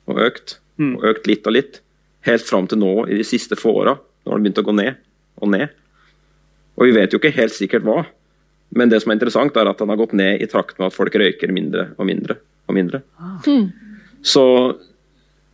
[0.07, 0.59] og økt.
[0.79, 0.97] Mm.
[0.97, 1.81] og Økt litt og litt.
[2.23, 3.99] Helt fram til nå i de siste få åra.
[4.25, 4.95] Nå har den begynt å gå ned
[5.41, 5.69] og ned.
[6.77, 8.07] Og vi vet jo ikke helt sikkert hva.
[8.75, 10.97] Men det som er interessant er at den har gått ned i trakt med at
[10.97, 12.37] folk røyker mindre og mindre.
[12.67, 13.03] og mindre.
[13.47, 13.73] Mm.
[14.23, 14.79] Så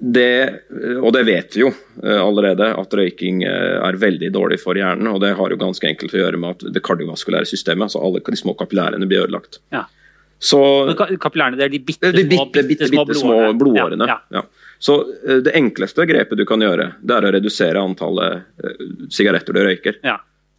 [0.03, 0.63] det,
[1.03, 5.11] og det vet vi jo eh, allerede, at røyking eh, er veldig dårlig for hjernen.
[5.13, 8.23] og Det har jo ganske enkelt å gjøre med at det kardiovaskulære systemet, altså alle
[8.25, 9.61] de små kapillærene, blir ødelagt.
[9.75, 9.85] Ja.
[10.41, 10.61] Så,
[11.21, 14.09] kapillærene det er de bitte, de bitte, bitte, bitte, bitte små blodårene.
[14.09, 14.45] Ja, ja.
[14.81, 18.49] Så eh, Det enkleste grepet du kan gjøre, det er å redusere antallet
[19.13, 20.01] sigaretter du røyker.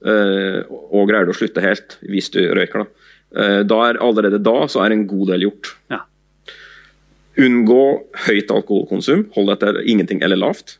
[0.01, 2.87] Uh, og greier du å slutte helt, hvis du røyker.
[3.31, 5.75] Da, da er Allerede da så er en god del gjort.
[5.93, 6.01] Ja.
[7.39, 7.83] Unngå
[8.27, 9.27] høyt alkoholkonsum.
[9.35, 10.77] Hold deg til ingenting eller lavt.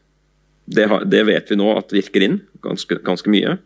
[0.66, 3.58] Det, har, det, vet vi nå at virker inn ganske, ganske mye.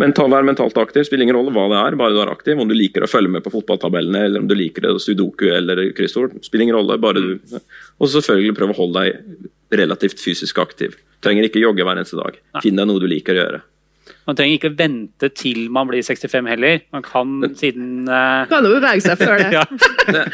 [0.00, 1.04] Men ta, vær mentalt aktiv.
[1.06, 2.58] Spiller ingen rolle hva det er, bare du er aktiv.
[2.60, 5.84] Om du liker å følge med på fotballtabellene, eller om du liker det sudoku eller
[5.96, 6.38] kryssord.
[6.44, 7.58] Spiller ingen rolle, bare du.
[8.00, 10.96] Og selvfølgelig prøv å holde deg relativt fysisk aktiv.
[11.22, 12.40] Trenger ikke jogge hver eneste dag.
[12.64, 13.62] Finn deg noe du liker å gjøre.
[14.26, 16.82] Man trenger ikke vente til man blir 65 heller.
[16.94, 18.44] Man kan siden uh...
[18.50, 19.48] Kan jo bevege seg før det.
[19.58, 19.64] ja.
[19.70, 20.24] det,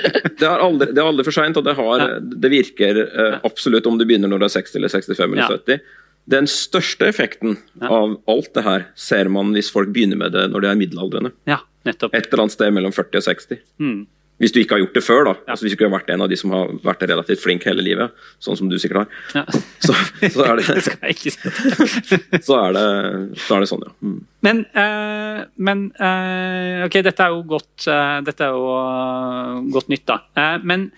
[0.41, 2.19] det, er aldri, det, er aldri, for seint, og det, har, ja.
[2.45, 5.49] det virker uh, absolutt om du begynner når du er 60 eller 65 eller ja.
[5.57, 5.97] 70.
[6.29, 10.65] Den største effekten av alt det her ser man hvis folk begynner med det når
[10.65, 11.33] de er middelaldrende.
[11.49, 12.13] Ja, nettopp.
[12.13, 13.63] Et eller annet sted mellom 40 og 60.
[13.81, 14.03] Mm.
[14.39, 15.35] Hvis du ikke har gjort det før, da.
[15.41, 15.53] Ja.
[15.53, 17.85] Altså, hvis du ikke har vært en av de som har vært relativt flink hele
[17.85, 19.45] livet, sånn som du sikkert har, ja.
[19.87, 20.67] så, så, er det,
[22.47, 22.87] så, er det
[23.45, 23.95] så er det sånn, ja.
[23.99, 24.19] Mm.
[24.47, 30.07] Men, uh, men uh, Ok, dette er jo godt, uh, dette er jo godt nytt,
[30.07, 30.21] da.
[30.63, 30.93] men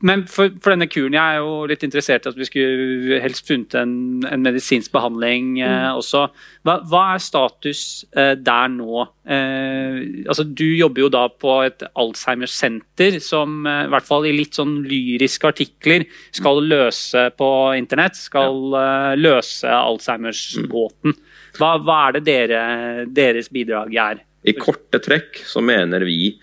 [0.00, 3.48] men for, for, denne kuren, jeg er jo litt interessert i at vi skulle helst
[3.48, 3.92] funnet en,
[4.24, 5.98] en medisinsk behandling eh, mm.
[6.00, 6.22] også.
[6.64, 7.82] Hva, hva, er status
[8.16, 9.04] eh, der nå?
[9.28, 14.32] Eh, altså, du jobber jo da på et Alzheimer-senter som eh, i hvert fall i
[14.38, 18.16] litt sånn lyriske artikler skal løse på internett.
[18.16, 18.86] Skal ja.
[19.10, 21.18] Eh, løse Alzheimers-gåten.
[21.58, 22.62] Hva, hva, er det dere,
[23.10, 24.24] deres bidrag er?
[24.48, 26.38] I korte trekk så mener vi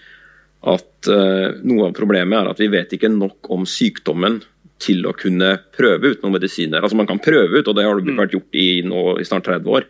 [0.67, 4.41] at uh, noe av problemet er at vi vet ikke nok om sykdommen
[4.81, 6.83] til å kunne prøve ut noen medisiner.
[6.83, 9.25] Altså Man kan prøve ut, og det har det blitt vært gjort i, nå, i
[9.25, 9.87] snart 30 år.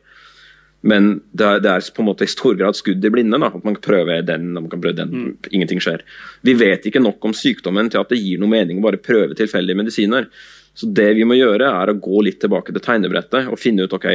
[0.87, 3.39] Men det er, det er, på en måte i stor grad skudd i blinde.
[3.41, 3.49] Da.
[3.49, 5.11] At man kan prøve den man kan prøve den.
[5.11, 5.31] Mm.
[5.57, 6.05] Ingenting skjer.
[6.45, 9.35] Vi vet ikke nok om sykdommen til at det gir noe mening å bare prøve
[9.37, 10.29] tilfeldige medisiner.
[10.77, 13.95] Så det vi må gjøre, er å gå litt tilbake til tegnebrettet og finne ut
[13.97, 14.05] ok,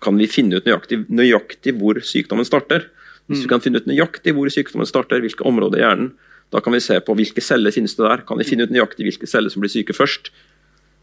[0.00, 2.88] kan vi finne ut nøyaktig, nøyaktig hvor sykdommen starter.
[3.28, 3.52] Hvis vi mm.
[3.52, 6.12] kan finne ut nøyaktig hvor sykdommen starter, hvilke områder i hjernen,
[6.50, 8.24] da kan vi se på hvilke celler finnes det der.
[8.26, 10.32] Kan vi finne ut nøyaktig hvilke celler som blir syke først?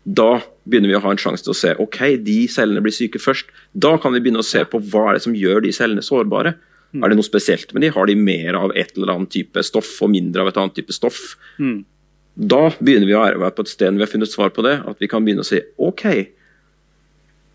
[0.07, 3.19] Da begynner vi å ha en sjanse til å se ok, de cellene blir syke
[3.19, 3.51] først.
[3.75, 6.55] Da kan vi begynne å se på hva er det som gjør de cellene sårbare.
[6.95, 7.03] Mm.
[7.03, 7.91] Er det noe spesielt med de?
[7.95, 10.95] Har de mer av et eller annet type stoff og mindre av et annet type
[10.95, 11.35] stoff?
[11.59, 11.81] Mm.
[12.37, 14.77] Da begynner vi å være på et sted når vi har funnet svar på det,
[14.87, 16.05] at vi kan begynne å si ok,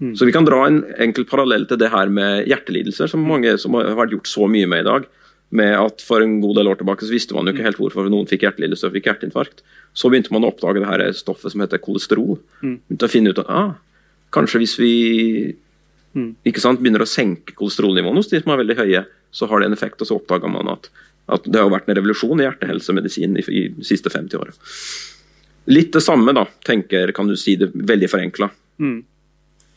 [0.03, 0.17] Mm.
[0.19, 3.77] Så vi kan dra en enkel parallell til det her med hjertelidelser, som mange som
[3.79, 5.07] har vært gjort så mye med i dag.
[5.53, 7.69] Med at For en god del år tilbake så visste man jo ikke mm.
[7.69, 9.63] helt hvorfor noen fikk hjertelidelse og fikk hjerteinfarkt.
[9.95, 12.41] Så begynte man å oppdage det her stoffet som heter kolesterol.
[12.65, 12.79] Mm.
[12.89, 13.75] Begynte å finne ut at ah,
[14.33, 14.95] kanskje hvis vi
[16.17, 16.31] mm.
[16.49, 19.71] ikke sant, begynner å senke kolesterolnivåene hos de som er veldig høye, så har det
[19.71, 20.01] en effekt.
[20.01, 20.89] Og så oppdaga man at,
[21.29, 24.57] at, det har vært en revolusjon i hjertehelsemedisin i, i de siste 50 åra.
[25.71, 28.49] Litt det samme, da, tenker, kan du si det veldig forenkla.
[28.83, 29.03] Mm.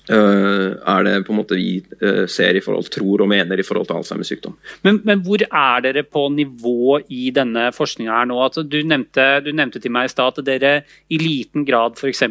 [0.06, 3.66] Uh, er det på en måte vi uh, ser i forhold, tror og mener i
[3.66, 4.54] forhold til Alzheimers sykdom.
[4.86, 8.38] Men, men, hvor er dere på nivå i denne forskninga her nå?
[8.46, 10.76] Altså, du, nevnte, du, nevnte, til meg i stad at dere
[11.10, 12.22] i liten grad f.eks.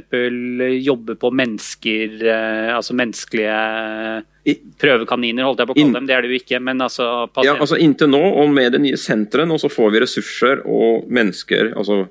[0.85, 2.23] jobber på mennesker,
[2.77, 3.59] altså menneskelige
[4.79, 6.09] prøvekaniner, holdt jeg på å kalle dem.
[6.09, 7.09] Det er det jo ikke, men altså.
[7.43, 11.09] Ja, altså Inntil nå, og med det nye senteret, nå så får vi ressurser og
[11.11, 12.05] mennesker, altså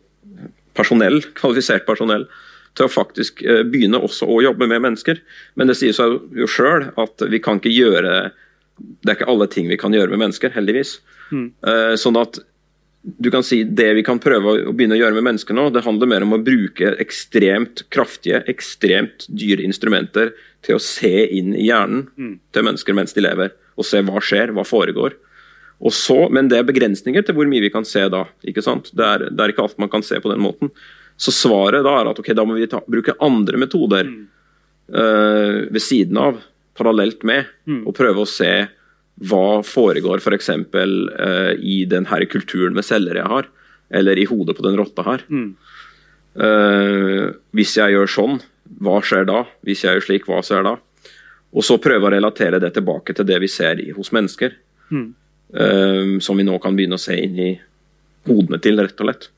[0.74, 2.26] personell, kvalifisert personell
[2.78, 5.22] til å faktisk eh, begynne også å jobbe med mennesker.
[5.60, 8.32] Men det sier seg jo sjøl at vi kan ikke gjøre
[9.04, 10.98] Det er ikke alle ting vi kan gjøre med mennesker, heldigvis.
[11.30, 11.54] Mm.
[11.98, 12.40] Sånn at
[13.04, 15.84] du kan si Det vi kan prøve å begynne å gjøre med mennesker nå, det
[15.86, 20.32] handler mer om å bruke ekstremt kraftige, ekstremt dyre instrumenter
[20.64, 22.34] til å se inn i hjernen mm.
[22.56, 25.18] til mennesker mens de lever, og se hva skjer, hva foregår.
[25.84, 28.24] Og så, men det er begrensninger til hvor mye vi kan se da.
[28.48, 28.88] ikke sant?
[28.96, 30.72] Det er, det er ikke alt man kan se på den måten.
[31.18, 34.22] Så svaret da er at ok, da må vi ta, bruke andre metoder mm.
[34.96, 36.40] uh, ved siden av,
[36.78, 37.84] parallelt med, mm.
[37.88, 38.54] og prøve å se
[39.30, 40.50] hva foregår f.eks.
[40.74, 43.50] For uh, i denne kulturen med celler jeg har,
[43.94, 45.26] eller i hodet på den rotta her.
[45.30, 45.52] Mm.
[46.34, 48.40] Uh, hvis jeg gjør sånn,
[48.82, 49.44] hva skjer da?
[49.66, 50.78] Hvis jeg gjør slik, hva skjer da?
[51.54, 54.56] Og så prøve å relatere det tilbake til det vi ser i, hos mennesker.
[54.90, 55.12] Mm.
[55.54, 57.52] Uh, som vi nå kan begynne å se inn i
[58.26, 59.30] hodene til, rett og slett.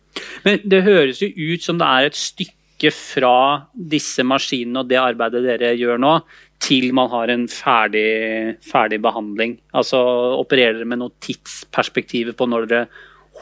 [0.46, 3.38] Men det høres jo ut som det er et stykke fra
[3.74, 6.18] disse maskinene og det arbeidet dere gjør nå,
[6.66, 9.58] til man har en ferdig, ferdig behandling.
[9.76, 10.00] Altså
[10.40, 12.88] opererer dere med noen tidsperspektiv på når dere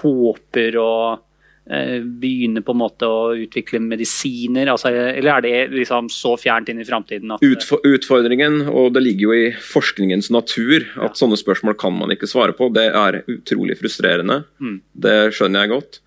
[0.01, 4.71] håper å eh, begynne på en måte å utvikle medisiner?
[4.73, 7.35] Altså, eller er det liksom så fjernt inn i framtiden?
[7.37, 11.19] Utfordringen, og det ligger jo i forskningens natur, at ja.
[11.23, 12.71] sånne spørsmål kan man ikke svare på.
[12.73, 14.43] Det er utrolig frustrerende.
[14.59, 14.79] Mm.
[15.05, 16.01] Det skjønner jeg godt.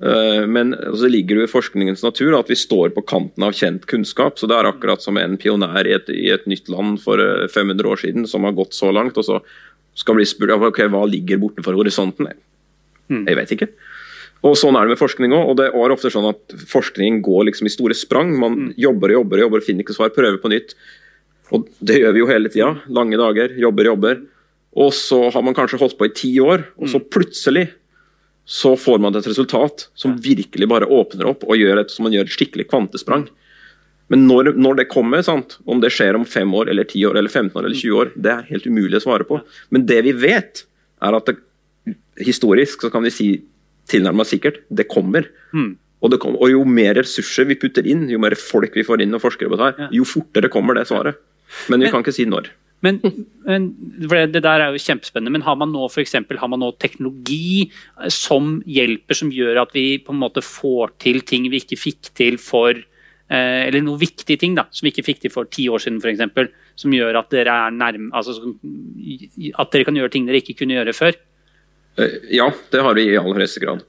[0.00, 3.84] Eh, men så ligger det i forskningens natur at vi står på kanten av kjent
[3.86, 4.38] kunnskap.
[4.38, 7.84] så Det er akkurat som en pionær i et, i et nytt land for 500
[7.84, 9.42] eh, år siden som har gått så langt, og så
[9.94, 12.32] skal bli spurt ok, hva ligger bortenfor horisonten.
[13.12, 13.26] Mm.
[13.28, 13.68] Jeg vet ikke.
[14.42, 15.52] Og Sånn er det med forskning òg.
[15.60, 18.32] Det er ofte sånn at forskning går liksom i store sprang.
[18.34, 18.70] Man mm.
[18.80, 20.74] jobber og jobber og jobber, finner ikke svar, prøver på nytt.
[21.52, 22.72] Og Det gjør vi jo hele tida.
[22.90, 24.24] Lange dager, jobber, jobber.
[24.82, 27.06] Og så har man kanskje holdt på i ti år, og så mm.
[27.12, 27.66] plutselig
[28.44, 32.14] så får man et resultat som virkelig bare åpner opp og gjør et, som man
[32.14, 33.28] gjør et skikkelig kvantesprang.
[34.12, 35.56] Men når, når, det kommer, sant?
[35.64, 38.10] om det skjer om fem år, eller ti år, eller 15 år eller 20 år,
[38.18, 39.38] det er helt umulig å svare på.
[39.72, 40.64] Men det vi vet,
[41.02, 41.38] er at det,
[42.20, 43.28] historisk så kan vi si
[43.88, 45.30] tilnærmet sikkert det kommer.
[45.54, 45.76] Mm.
[46.02, 46.42] Og, det kommer.
[46.42, 49.52] og, jo mer ressurser vi putter inn, jo mer folk vi får inn og forskere
[49.52, 51.22] på det, her, jo fortere kommer det svaret.
[51.72, 52.50] Men vi kan ikke si når.
[52.82, 52.98] Men,
[53.46, 53.68] men,
[54.32, 57.68] Det der er jo kjempespennende, men har man nå for eksempel, har man nå teknologi
[57.70, 61.78] eh, som hjelper, som gjør at vi på en måte får til ting vi ikke
[61.78, 65.50] fikk til for eh, Eller noen viktige ting da, som vi ikke fikk til for
[65.50, 66.50] ti år siden f.eks.
[66.82, 70.80] Som gjør at dere er nærme, altså, at dere kan gjøre ting dere ikke kunne
[70.80, 71.20] gjøre før?
[72.02, 73.86] Eh, ja, det har vi i aller høyeste grad.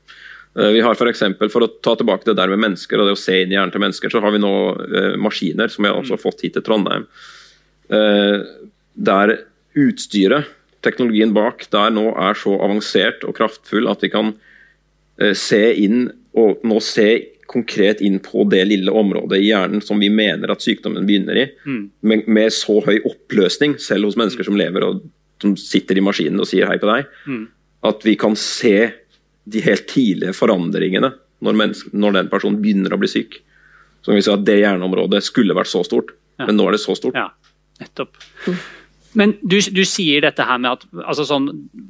[0.54, 3.18] Vi har For, eksempel, for å ta tilbake det der med mennesker og det å
[3.18, 4.52] se inn i hjernen til mennesker, så har vi nå
[5.18, 7.08] maskiner som vi har også fått hit til Trondheim
[8.94, 9.38] der
[9.80, 10.50] utstyret,
[10.84, 14.34] teknologien bak, der nå er så avansert og kraftfull at vi kan
[15.22, 17.08] eh, se inn og nå se
[17.54, 21.46] konkret inn på det lille området i hjernen som vi mener at sykdommen begynner i,
[21.66, 21.82] mm.
[22.02, 25.04] med, med, så høy oppløsning, selv hos mennesker som lever og
[25.44, 27.44] som sitter i maskinen og sier hei på deg, mm.
[27.90, 28.78] at vi kan se
[29.44, 31.12] de helt tidlige forandringene
[31.44, 31.60] når,
[31.92, 33.42] når, den personen begynner å bli syk.
[34.04, 36.48] Så vi si at Det hjerneområdet skulle vært så stort, ja.
[36.48, 37.20] men nå er det så stort.
[37.20, 37.30] Ja,
[37.84, 38.16] nettopp.
[38.48, 38.62] Mm.
[39.20, 41.48] Men du, du, sier dette her med at altså sånn,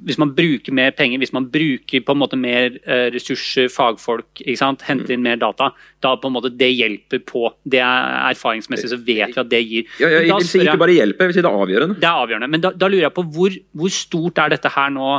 [0.08, 4.44] hvis man bruker mer penger, hvis man bruker på en måte mer uh, ressurser, fagfolk,
[4.44, 5.72] henter inn mer data,
[6.04, 7.46] da på en måte det hjelper på.
[7.64, 9.88] Det er Erfaringsmessig så vet vi at det gir.
[10.02, 11.98] Ja, ja, jeg vil si ikke bare hjelpe, jeg vil si det er avgjørende.
[12.02, 14.92] Det er avgjørende, Men da, da lurer jeg på hvor, hvor, stort er dette her
[14.94, 15.14] nå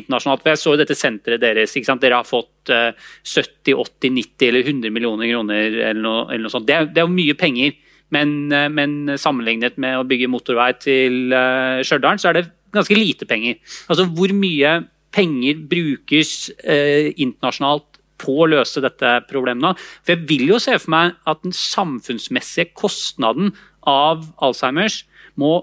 [0.00, 0.44] internasjonalt?
[0.44, 1.76] For Jeg så jo dette senteret deres.
[2.00, 2.90] Dere har fått uh,
[3.26, 6.68] 70, 80, 90 eller 100 millioner kroner eller noe, eller noe sånt.
[6.68, 7.76] Det er, det er jo mye penger.
[8.14, 12.98] Men, eh, men, sammenlignet med å bygge motorvei til uh, Stjørdal, så er det ganske
[12.98, 13.58] lite penger.
[13.90, 14.80] Altså Hvor mye
[15.14, 17.86] penger brukes uh, internasjonalt
[18.20, 19.74] på å løse dette problemet nå?
[20.02, 23.54] For Jeg vil jo se for meg at den samfunnsmessige kostnaden
[23.88, 25.04] av Alzheimers
[25.40, 25.60] må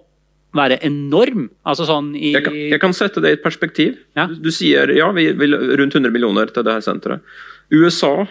[0.58, 1.50] være enorm.
[1.68, 4.00] Altså sånn i jeg, kan, jeg kan sette det i et perspektiv.
[4.18, 4.26] Ja?
[4.32, 7.36] Du, du, sier ja, vi vil rundt 100 millioner til det her senteret.
[7.70, 8.24] USA,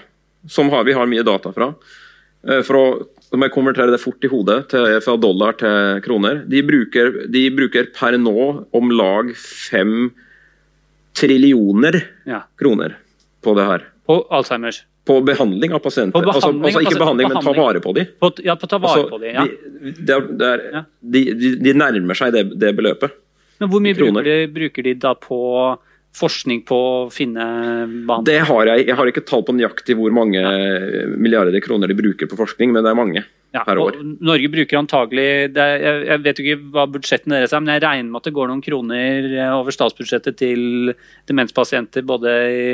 [0.49, 1.69] som har, vi har mye data fra,
[2.65, 2.87] for å
[3.39, 6.43] må jeg konvertere det fort i hodet til, fra dollar til kroner.
[6.51, 8.37] De bruker, de bruker per nå
[8.77, 10.11] om lag fem
[11.17, 12.43] trillioner ja.
[12.61, 12.99] kroner
[13.45, 13.87] på det her.
[14.07, 14.83] På Alzheimers?
[15.07, 16.19] På behandling av pasienter.
[16.19, 18.09] Behandling, altså, altså, ikke behandling, behandling, men ta vare på dem.
[18.19, 19.45] På, ja, på ta vare altså, på dem, ja.
[19.47, 20.83] De, det er, det er, ja.
[21.15, 21.23] de,
[21.63, 23.15] de, nærmer seg det, det beløpet.
[23.63, 25.39] Men hvor mye bruker de, bruker de da på
[26.17, 27.45] forskning på å finne
[28.09, 28.27] banen?
[28.27, 28.87] Det har jeg.
[28.89, 30.43] Jeg har ikke tall på nøyaktig hvor mange
[31.17, 33.25] milliarder kroner de bruker på forskning, men det er mange
[33.57, 33.99] ja, per år.
[34.25, 38.11] Norge bruker antagelig det, jeg, jeg, vet ikke hva budsjettene deres er, men jeg regner
[38.11, 40.93] med at det går noen kroner over statsbudsjettet til
[41.31, 42.67] demenspasienter både i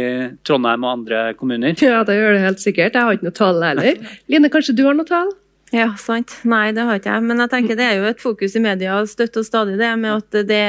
[0.47, 1.77] Trondheim og andre kommuner?
[1.83, 2.99] Ja, det gjør det helt sikkert.
[2.99, 4.03] Jeg har ikke noe tall heller.
[4.33, 5.33] Line, kanskje du har noe tall?
[5.73, 6.35] Ja, sant.
[6.45, 7.25] Nei, det har ikke jeg.
[7.25, 10.19] Men jeg tenker det er jo et fokus i media støtt og stadig det med
[10.19, 10.65] at det,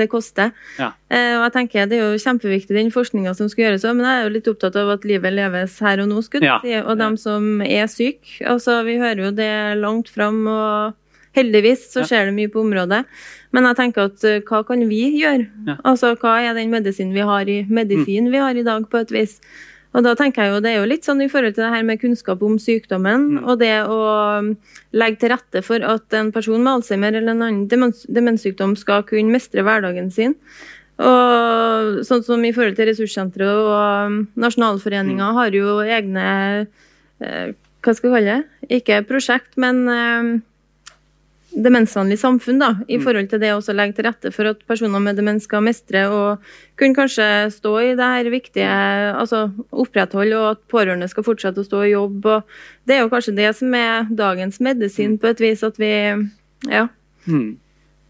[0.00, 0.50] det koster.
[0.80, 0.90] Ja.
[1.06, 4.16] Eh, og jeg tenker det er jo kjempeviktig den forskninga som skal gjøres men jeg
[4.16, 6.82] er jo litt opptatt av at livet leves her og nå, skulle ja.
[6.82, 8.40] Og dem som er syke.
[8.46, 13.04] Altså, vi hører jo det langt fram, og heldigvis så skjer det mye på området.
[13.54, 15.76] Men jeg tenker at eh, hva kan vi gjøre?
[15.86, 18.32] Altså, hva er den medisinen vi har i medisin mm.
[18.34, 19.38] vi har i dag, på et vis?
[19.90, 21.86] Og da tenker jeg jo Det er jo litt sånn i forhold til det her
[21.86, 23.38] med kunnskap om sykdommen, mm.
[23.44, 24.00] og det å
[24.38, 24.52] um,
[24.94, 29.02] legge til rette for at en person med Alzheimer eller en annen demens, demenssykdom skal
[29.08, 30.36] kunne mestre hverdagen sin.
[31.00, 35.40] Og sånn som i forhold til ressurssenteret og um, Nasjonalforeninga mm.
[35.40, 36.26] har jo egne
[37.24, 38.66] eh, Hva skal vi kalle det?
[38.80, 40.34] Ikke prosjekt, men eh,
[41.50, 43.04] demensvennlig samfunn, da, i mm.
[43.04, 46.52] forhold til det å legge til rette for at personer med demens skal mestre og
[46.78, 51.66] kunne kanskje stå i det her viktige Altså opprettholde, og at pårørende skal fortsette å
[51.66, 52.26] stå i jobb.
[52.26, 55.20] og Det er jo kanskje det som er dagens medisin, mm.
[55.20, 55.92] på et vis, at vi
[56.68, 56.88] Ja.
[57.26, 57.58] Mm.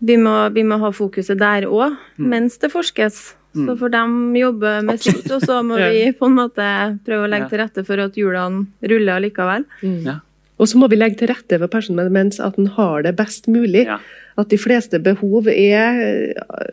[0.00, 2.28] Vi, må, vi, må, ha fokuset der òg, mm.
[2.28, 3.34] mens det forskes.
[3.52, 3.66] Mm.
[3.66, 6.66] Så får de jobbe med sitt, og så må vi på en måte
[7.04, 9.66] prøve å legge til rette for at hjulene ruller likevel.
[9.82, 10.02] Mm.
[10.06, 10.20] Ja.
[10.60, 13.16] Og så må vi legge til rette for personen med demens at den har det
[13.18, 13.86] best mulig.
[13.88, 14.00] Ja.
[14.38, 15.98] At de fleste behov er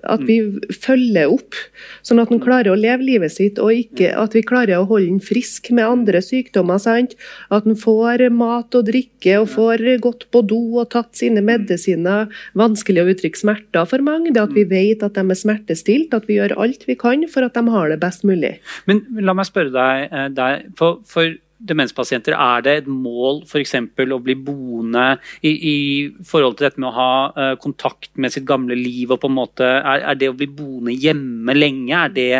[0.07, 0.75] at vi mm.
[0.83, 1.57] følger opp,
[2.05, 5.09] sånn at den klarer å leve livet sitt, og ikke at vi klarer å holde
[5.09, 6.79] den frisk med andre sykdommer.
[6.79, 7.17] Sant?
[7.51, 11.49] At den får mat og drikke og får gått på do og tatt sine mm.
[11.49, 12.29] medisiner.
[12.59, 14.31] Vanskelig å uttrykke smerter for mange.
[14.35, 14.71] Det at vi mm.
[14.71, 17.91] vet at de er smertestilt, at vi gjør alt vi kan for at de har
[17.91, 18.57] det best mulig.
[18.87, 23.75] Men la meg spørre deg, eh, deg for, for demenspasienter, er det et mål f.eks.
[23.77, 25.07] å bli boende
[25.41, 25.77] i, i,
[26.25, 29.11] forhold til dette med å ha uh, kontakt med sitt gamle liv?
[29.11, 32.31] og på en måte, er, er, det å bli boende hjemme lenge, er det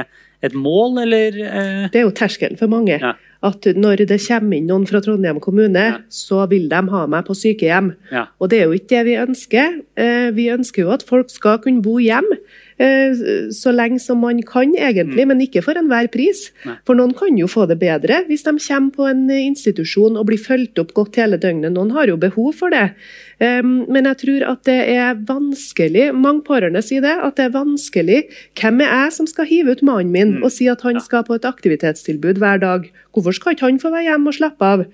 [0.46, 1.40] et mål, eller?
[1.42, 1.88] Uh?
[1.94, 3.00] Det er jo terskelen for mange.
[3.02, 3.16] Ja.
[3.46, 5.98] at når det kommer inn noen fra Trondheim kommune, ja.
[6.10, 7.92] så vil de ha meg på sykehjem.
[8.14, 8.28] Ja.
[8.42, 9.76] Og det er jo ikke det vi ønsker.
[9.98, 12.40] Eh, vi ønsker jo at folk skal kunne bo hjemme.
[12.78, 15.32] Eh, så lenge som man kan, egentlig, mm.
[15.32, 16.48] men ikke for enhver pris.
[16.68, 16.76] Nei.
[16.86, 20.42] For noen kan jo få det bedre hvis de kommer på en institusjon og blir
[20.42, 21.74] fulgt opp godt hele døgnet.
[21.74, 22.92] Noen har jo behov for det.
[23.38, 28.22] Men jeg tror at det er vanskelig, mange pårørende sier det, at det er vanskelig.
[28.58, 30.46] Hvem er jeg som skal hive ut mannen min mm.
[30.46, 32.90] og si at han skal på et aktivitetstilbud hver dag?
[33.14, 34.86] Hvorfor skal ikke han få være hjemme og slappe av?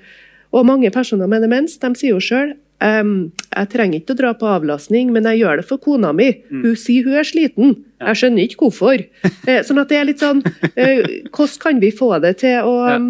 [0.53, 2.53] Og mange personer med demens de sier jo sjøl
[2.83, 6.29] Um, jeg trenger ikke å dra på avlastning, men jeg gjør det for kona mi.
[6.51, 6.63] Mm.
[6.65, 7.77] Hun sier hun er sliten.
[8.03, 9.05] Jeg skjønner ikke hvorfor.
[9.43, 12.73] Eh, sånn at det er litt sånn uh, Hvordan kan vi få det til å
[12.95, 13.07] um,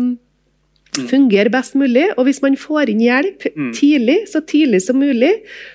[1.10, 2.08] fungere best mulig?
[2.16, 3.70] Og hvis man får inn hjelp mm.
[3.78, 5.32] tidlig, så tidlig som mulig,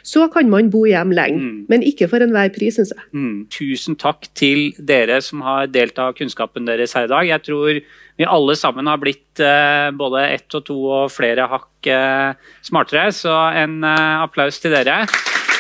[0.07, 1.39] så kan man bo hjem lenge.
[1.39, 1.61] Mm.
[1.71, 3.07] Men ikke for enhver pris, syns jeg.
[3.15, 3.39] Mm.
[3.55, 7.31] Tusen takk til dere som har delt av kunnskapen deres her i dag.
[7.31, 7.81] Jeg tror
[8.19, 12.35] vi alle sammen har blitt uh, både ett og to og flere hakk uh,
[12.67, 13.13] smartere.
[13.15, 15.05] Så en uh, applaus til dere.